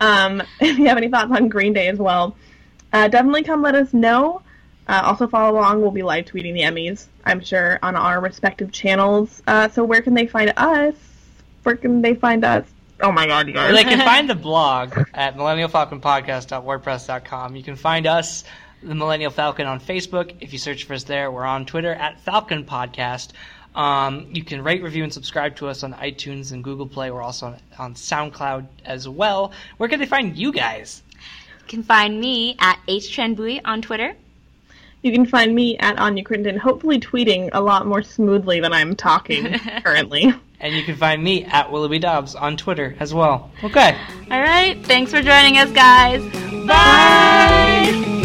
[0.00, 2.36] Um, if you have any thoughts on Green Day as well,
[2.92, 4.42] uh, definitely come let us know.
[4.88, 5.80] Uh, also follow along.
[5.80, 9.40] We'll be live tweeting the Emmys, I'm sure, on our respective channels.
[9.46, 10.94] Uh, so where can they find us?
[11.62, 12.66] Where can they find us?
[13.00, 13.72] Oh my god, you guys.
[13.72, 17.56] they can find the blog at millennialfalconpodcast.wordpress.com.
[17.56, 18.42] You can find us,
[18.82, 20.34] the Millennial Falcon, on Facebook.
[20.40, 23.28] If you search for us there, we're on Twitter at Falcon Podcast.
[23.74, 27.10] Um, you can rate, review, and subscribe to us on iTunes and Google Play.
[27.10, 29.52] We're also on, on SoundCloud as well.
[29.78, 31.02] Where can they find you guys?
[31.12, 34.14] You can find me at HTrendBui on Twitter.
[35.02, 38.96] You can find me at Anya Crittenden, hopefully tweeting a lot more smoothly than I'm
[38.96, 39.52] talking
[39.84, 40.32] currently.
[40.60, 43.50] And you can find me at Willoughby Dobbs on Twitter as well.
[43.62, 43.98] Okay.
[44.30, 44.82] All right.
[44.86, 46.22] Thanks for joining us, guys.
[46.66, 48.23] Bye.